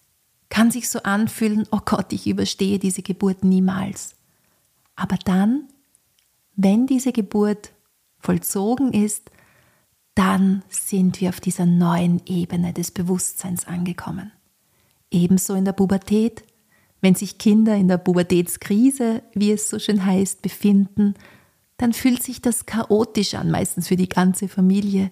kann 0.48 0.70
sich 0.70 0.88
so 0.88 1.02
anfühlen, 1.02 1.68
oh 1.70 1.80
Gott, 1.84 2.10
ich 2.14 2.26
überstehe 2.26 2.78
diese 2.78 3.02
Geburt 3.02 3.44
niemals. 3.44 4.14
Aber 4.96 5.18
dann, 5.26 5.68
wenn 6.56 6.86
diese 6.86 7.12
Geburt 7.12 7.72
vollzogen 8.18 8.94
ist, 8.94 9.30
dann 10.14 10.62
sind 10.70 11.20
wir 11.20 11.28
auf 11.28 11.40
dieser 11.40 11.66
neuen 11.66 12.22
Ebene 12.24 12.72
des 12.72 12.90
Bewusstseins 12.90 13.66
angekommen. 13.66 14.32
Ebenso 15.10 15.52
in 15.52 15.66
der 15.66 15.72
Pubertät, 15.72 16.44
wenn 17.02 17.14
sich 17.14 17.36
Kinder 17.36 17.76
in 17.76 17.88
der 17.88 17.98
Pubertätskrise, 17.98 19.22
wie 19.34 19.52
es 19.52 19.68
so 19.68 19.78
schön 19.78 20.06
heißt, 20.06 20.40
befinden, 20.40 21.14
dann 21.80 21.92
fühlt 21.92 22.22
sich 22.22 22.42
das 22.42 22.66
chaotisch 22.66 23.34
an, 23.34 23.50
meistens 23.50 23.88
für 23.88 23.96
die 23.96 24.08
ganze 24.08 24.48
Familie. 24.48 25.10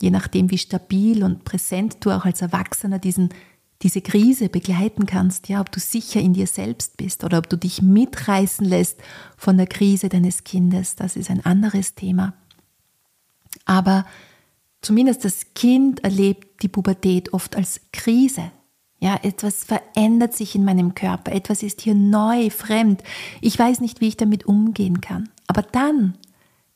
Je 0.00 0.10
nachdem, 0.10 0.50
wie 0.50 0.58
stabil 0.58 1.22
und 1.22 1.44
präsent 1.44 1.98
du 2.00 2.10
auch 2.10 2.24
als 2.24 2.42
Erwachsener 2.42 2.98
diesen 2.98 3.30
diese 3.82 4.00
Krise 4.00 4.48
begleiten 4.48 5.04
kannst, 5.04 5.48
ja, 5.48 5.60
ob 5.60 5.70
du 5.70 5.78
sicher 5.78 6.18
in 6.20 6.32
dir 6.32 6.46
selbst 6.46 6.96
bist 6.96 7.22
oder 7.22 7.36
ob 7.36 7.50
du 7.50 7.58
dich 7.58 7.82
mitreißen 7.82 8.64
lässt 8.64 8.98
von 9.36 9.58
der 9.58 9.66
Krise 9.66 10.08
deines 10.08 10.44
Kindes, 10.44 10.96
das 10.96 11.16
ist 11.16 11.28
ein 11.28 11.44
anderes 11.44 11.94
Thema. 11.94 12.32
Aber 13.66 14.06
zumindest 14.80 15.24
das 15.24 15.52
Kind 15.54 16.02
erlebt 16.02 16.62
die 16.62 16.68
Pubertät 16.68 17.34
oft 17.34 17.56
als 17.56 17.80
Krise. 17.92 18.50
Ja, 19.00 19.18
etwas 19.22 19.64
verändert 19.64 20.32
sich 20.32 20.54
in 20.54 20.64
meinem 20.64 20.94
Körper, 20.94 21.32
etwas 21.32 21.62
ist 21.62 21.82
hier 21.82 21.94
neu, 21.94 22.48
fremd. 22.48 23.02
Ich 23.42 23.58
weiß 23.58 23.80
nicht, 23.80 24.00
wie 24.00 24.08
ich 24.08 24.16
damit 24.16 24.46
umgehen 24.46 25.02
kann. 25.02 25.28
Aber 25.54 25.62
dann, 25.62 26.18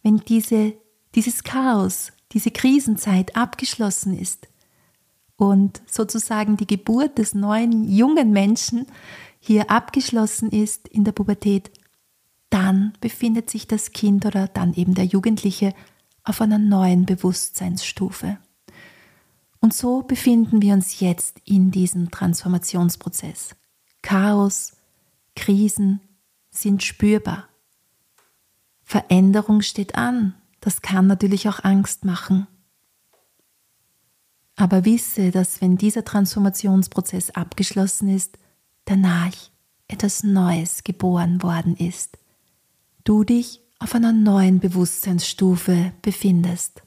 wenn 0.04 0.18
diese, 0.18 0.74
dieses 1.16 1.42
Chaos, 1.42 2.12
diese 2.30 2.52
Krisenzeit 2.52 3.34
abgeschlossen 3.34 4.16
ist, 4.16 4.46
und 5.36 5.80
sozusagen 5.86 6.56
die 6.56 6.66
Geburt 6.66 7.16
des 7.18 7.34
neuen 7.34 7.88
jungen 7.88 8.32
Menschen 8.32 8.86
hier 9.38 9.70
abgeschlossen 9.70 10.50
ist 10.50 10.88
in 10.88 11.04
der 11.04 11.12
Pubertät, 11.12 11.70
dann 12.50 12.92
befindet 13.00 13.48
sich 13.48 13.68
das 13.68 13.92
Kind 13.92 14.26
oder 14.26 14.48
dann 14.48 14.74
eben 14.74 14.94
der 14.94 15.04
Jugendliche 15.04 15.74
auf 16.24 16.40
einer 16.40 16.58
neuen 16.58 17.06
Bewusstseinsstufe. 17.06 18.38
Und 19.60 19.74
so 19.74 20.02
befinden 20.02 20.60
wir 20.60 20.74
uns 20.74 21.00
jetzt 21.00 21.40
in 21.44 21.70
diesem 21.70 22.10
Transformationsprozess. 22.10 23.54
Chaos, 24.02 24.72
Krisen 25.36 26.00
sind 26.50 26.82
spürbar. 26.82 27.47
Veränderung 28.88 29.61
steht 29.61 29.96
an. 29.96 30.33
Das 30.61 30.81
kann 30.81 31.07
natürlich 31.07 31.46
auch 31.46 31.62
Angst 31.62 32.07
machen. 32.07 32.46
Aber 34.57 34.87
wisse, 34.87 35.31
dass 35.31 35.61
wenn 35.61 35.77
dieser 35.77 36.07
Transformationsprozess 36.07 37.29
abgeschlossen 37.29 38.09
ist, 38.09 38.38
danach 38.87 39.35
etwas 39.88 40.22
Neues 40.22 40.85
geboren 40.85 41.42
worden 41.42 41.77
ist. 41.77 42.16
Du 43.05 43.24
dich 43.24 43.61
auf 43.79 43.94
einer 43.94 44.14
neuen 44.14 44.59
Bewusstseinsstufe 44.59 45.92
befindest 46.01 46.81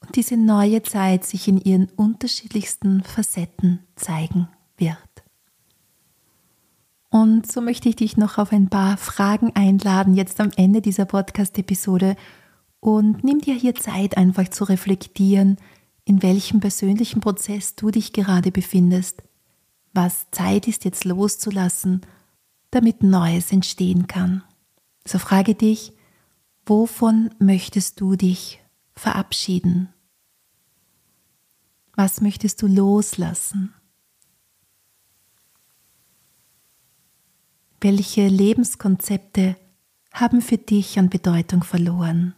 und 0.00 0.16
diese 0.16 0.36
neue 0.36 0.82
Zeit 0.82 1.24
sich 1.24 1.46
in 1.46 1.60
ihren 1.60 1.88
unterschiedlichsten 1.90 3.04
Facetten 3.04 3.86
zeigen 3.94 4.48
wird. 4.76 5.09
Und 7.10 7.50
so 7.50 7.60
möchte 7.60 7.88
ich 7.88 7.96
dich 7.96 8.16
noch 8.16 8.38
auf 8.38 8.52
ein 8.52 8.68
paar 8.70 8.96
Fragen 8.96 9.54
einladen, 9.56 10.14
jetzt 10.14 10.40
am 10.40 10.50
Ende 10.56 10.80
dieser 10.80 11.04
Podcast-Episode. 11.04 12.16
Und 12.78 13.24
nimm 13.24 13.40
dir 13.40 13.54
hier 13.54 13.74
Zeit, 13.74 14.16
einfach 14.16 14.48
zu 14.48 14.64
reflektieren, 14.64 15.56
in 16.04 16.22
welchem 16.22 16.60
persönlichen 16.60 17.20
Prozess 17.20 17.74
du 17.74 17.90
dich 17.90 18.12
gerade 18.12 18.52
befindest, 18.52 19.22
was 19.92 20.30
Zeit 20.30 20.68
ist 20.68 20.84
jetzt 20.84 21.04
loszulassen, 21.04 22.02
damit 22.70 23.02
Neues 23.02 23.50
entstehen 23.50 24.06
kann. 24.06 24.44
So 25.06 25.18
frage 25.18 25.56
dich, 25.56 25.92
wovon 26.64 27.30
möchtest 27.40 28.00
du 28.00 28.14
dich 28.14 28.62
verabschieden? 28.94 29.88
Was 31.94 32.20
möchtest 32.20 32.62
du 32.62 32.68
loslassen? 32.68 33.74
Welche 37.82 38.28
Lebenskonzepte 38.28 39.56
haben 40.12 40.42
für 40.42 40.58
dich 40.58 40.98
an 40.98 41.08
Bedeutung 41.08 41.64
verloren? 41.64 42.34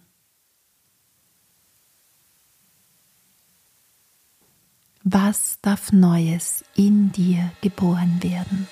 Was 5.03 5.59
darf 5.61 5.91
Neues 5.91 6.65
in 6.77 7.11
dir 7.11 7.51
geboren 7.61 8.23
werden? 8.23 8.69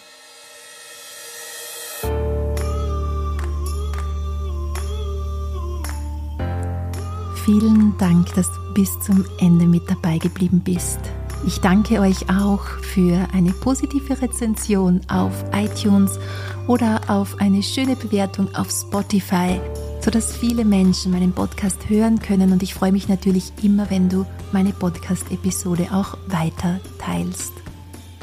Vielen 7.44 7.98
Dank, 7.98 8.32
dass 8.34 8.46
du 8.46 8.74
bis 8.74 9.00
zum 9.00 9.24
Ende 9.40 9.66
mit 9.66 9.90
dabei 9.90 10.18
geblieben 10.18 10.60
bist. 10.60 11.00
Ich 11.46 11.60
danke 11.60 12.00
euch 12.00 12.28
auch 12.28 12.64
für 12.64 13.26
eine 13.32 13.52
positive 13.52 14.20
Rezension 14.20 15.00
auf 15.08 15.32
iTunes 15.54 16.18
oder 16.66 17.00
auf 17.08 17.40
eine 17.40 17.62
schöne 17.62 17.96
Bewertung 17.96 18.54
auf 18.54 18.70
Spotify, 18.70 19.58
sodass 20.02 20.36
viele 20.36 20.66
Menschen 20.66 21.12
meinen 21.12 21.32
Podcast 21.32 21.88
hören 21.88 22.18
können. 22.18 22.52
Und 22.52 22.62
ich 22.62 22.74
freue 22.74 22.92
mich 22.92 23.08
natürlich 23.08 23.52
immer, 23.62 23.88
wenn 23.90 24.10
du 24.10 24.26
meine 24.52 24.72
Podcast-Episode 24.72 25.88
auch 25.92 26.18
weiter 26.26 26.78
teilst. 26.98 27.52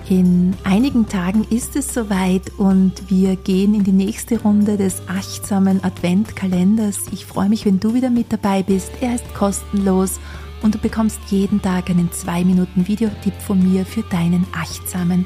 In 0.10 0.56
einigen 0.64 1.10
Tagen 1.10 1.46
ist 1.50 1.76
es 1.76 1.94
soweit 1.94 2.52
und 2.58 3.10
wir 3.10 3.36
gehen 3.36 3.74
in 3.74 3.84
die 3.84 3.92
nächste 3.92 4.40
Runde 4.40 4.78
des 4.78 5.02
achtsamen 5.08 5.84
Adventkalenders. 5.84 7.00
Ich 7.12 7.26
freue 7.26 7.50
mich, 7.50 7.66
wenn 7.66 7.80
du 7.80 7.94
wieder 7.96 8.12
mit 8.12 8.32
dabei 8.32 8.64
bist. 8.64 8.92
Er 9.02 9.16
ist 9.16 9.34
kostenlos 9.34 10.20
und 10.62 10.76
du 10.76 10.80
bekommst 10.80 11.20
jeden 11.30 11.62
Tag 11.62 11.90
einen 11.90 12.12
2 12.12 12.44
Minuten 12.44 12.88
Videotipp 12.88 13.34
von 13.42 13.60
mir 13.60 13.86
für 13.86 14.04
deinen 14.04 14.46
achtsamen 14.54 15.26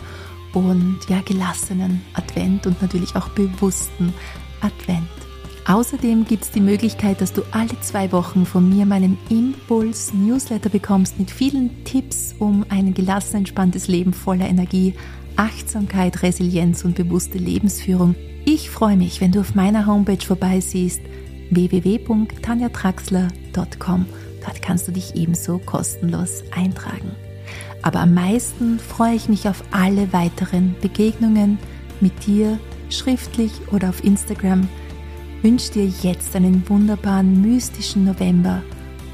und 0.53 0.99
ja 1.09 1.21
gelassenen 1.21 2.01
Advent 2.13 2.67
und 2.67 2.79
natürlich 2.81 3.15
auch 3.15 3.29
bewussten 3.29 4.13
Advent. 4.61 5.07
Außerdem 5.67 6.25
gibt 6.25 6.43
es 6.43 6.51
die 6.51 6.59
Möglichkeit, 6.59 7.21
dass 7.21 7.33
du 7.33 7.43
alle 7.51 7.79
zwei 7.81 8.11
Wochen 8.11 8.47
von 8.47 8.67
mir 8.67 8.85
meinen 8.85 9.17
Impuls-Newsletter 9.29 10.69
bekommst 10.69 11.19
mit 11.19 11.29
vielen 11.29 11.83
Tipps, 11.83 12.33
um 12.39 12.65
ein 12.69 12.93
gelassen, 12.93 13.37
entspanntes 13.37 13.87
Leben 13.87 14.11
voller 14.11 14.49
Energie, 14.49 14.95
Achtsamkeit, 15.35 16.23
Resilienz 16.23 16.83
und 16.83 16.95
bewusste 16.95 17.37
Lebensführung. 17.37 18.15
Ich 18.43 18.71
freue 18.71 18.97
mich, 18.97 19.21
wenn 19.21 19.31
du 19.31 19.39
auf 19.39 19.53
meiner 19.53 19.85
Homepage 19.85 20.25
vorbeisiehst 20.25 21.01
www.tanjatraxler.com 21.51 24.05
Dort 24.45 24.61
kannst 24.61 24.87
du 24.87 24.91
dich 24.91 25.15
ebenso 25.15 25.59
kostenlos 25.59 26.43
eintragen. 26.51 27.11
Aber 27.81 27.99
am 27.99 28.13
meisten 28.13 28.79
freue 28.79 29.15
ich 29.15 29.29
mich 29.29 29.47
auf 29.47 29.63
alle 29.71 30.11
weiteren 30.13 30.75
Begegnungen 30.81 31.57
mit 31.99 32.25
dir, 32.25 32.59
schriftlich 32.89 33.51
oder 33.71 33.89
auf 33.89 34.03
Instagram. 34.03 34.67
Wünsche 35.41 35.71
dir 35.73 35.87
jetzt 36.01 36.35
einen 36.35 36.67
wunderbaren, 36.69 37.41
mystischen 37.41 38.05
November 38.05 38.61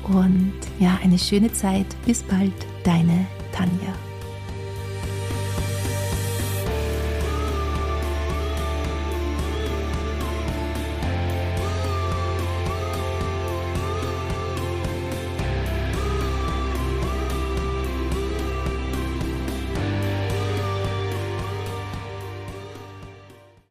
und 0.03 0.53
ja, 0.79 0.99
eine 1.03 1.17
schöne 1.17 1.51
Zeit. 1.53 1.87
Bis 2.05 2.23
bald, 2.23 2.53
deine 2.83 3.25
Tanja. 3.53 4.06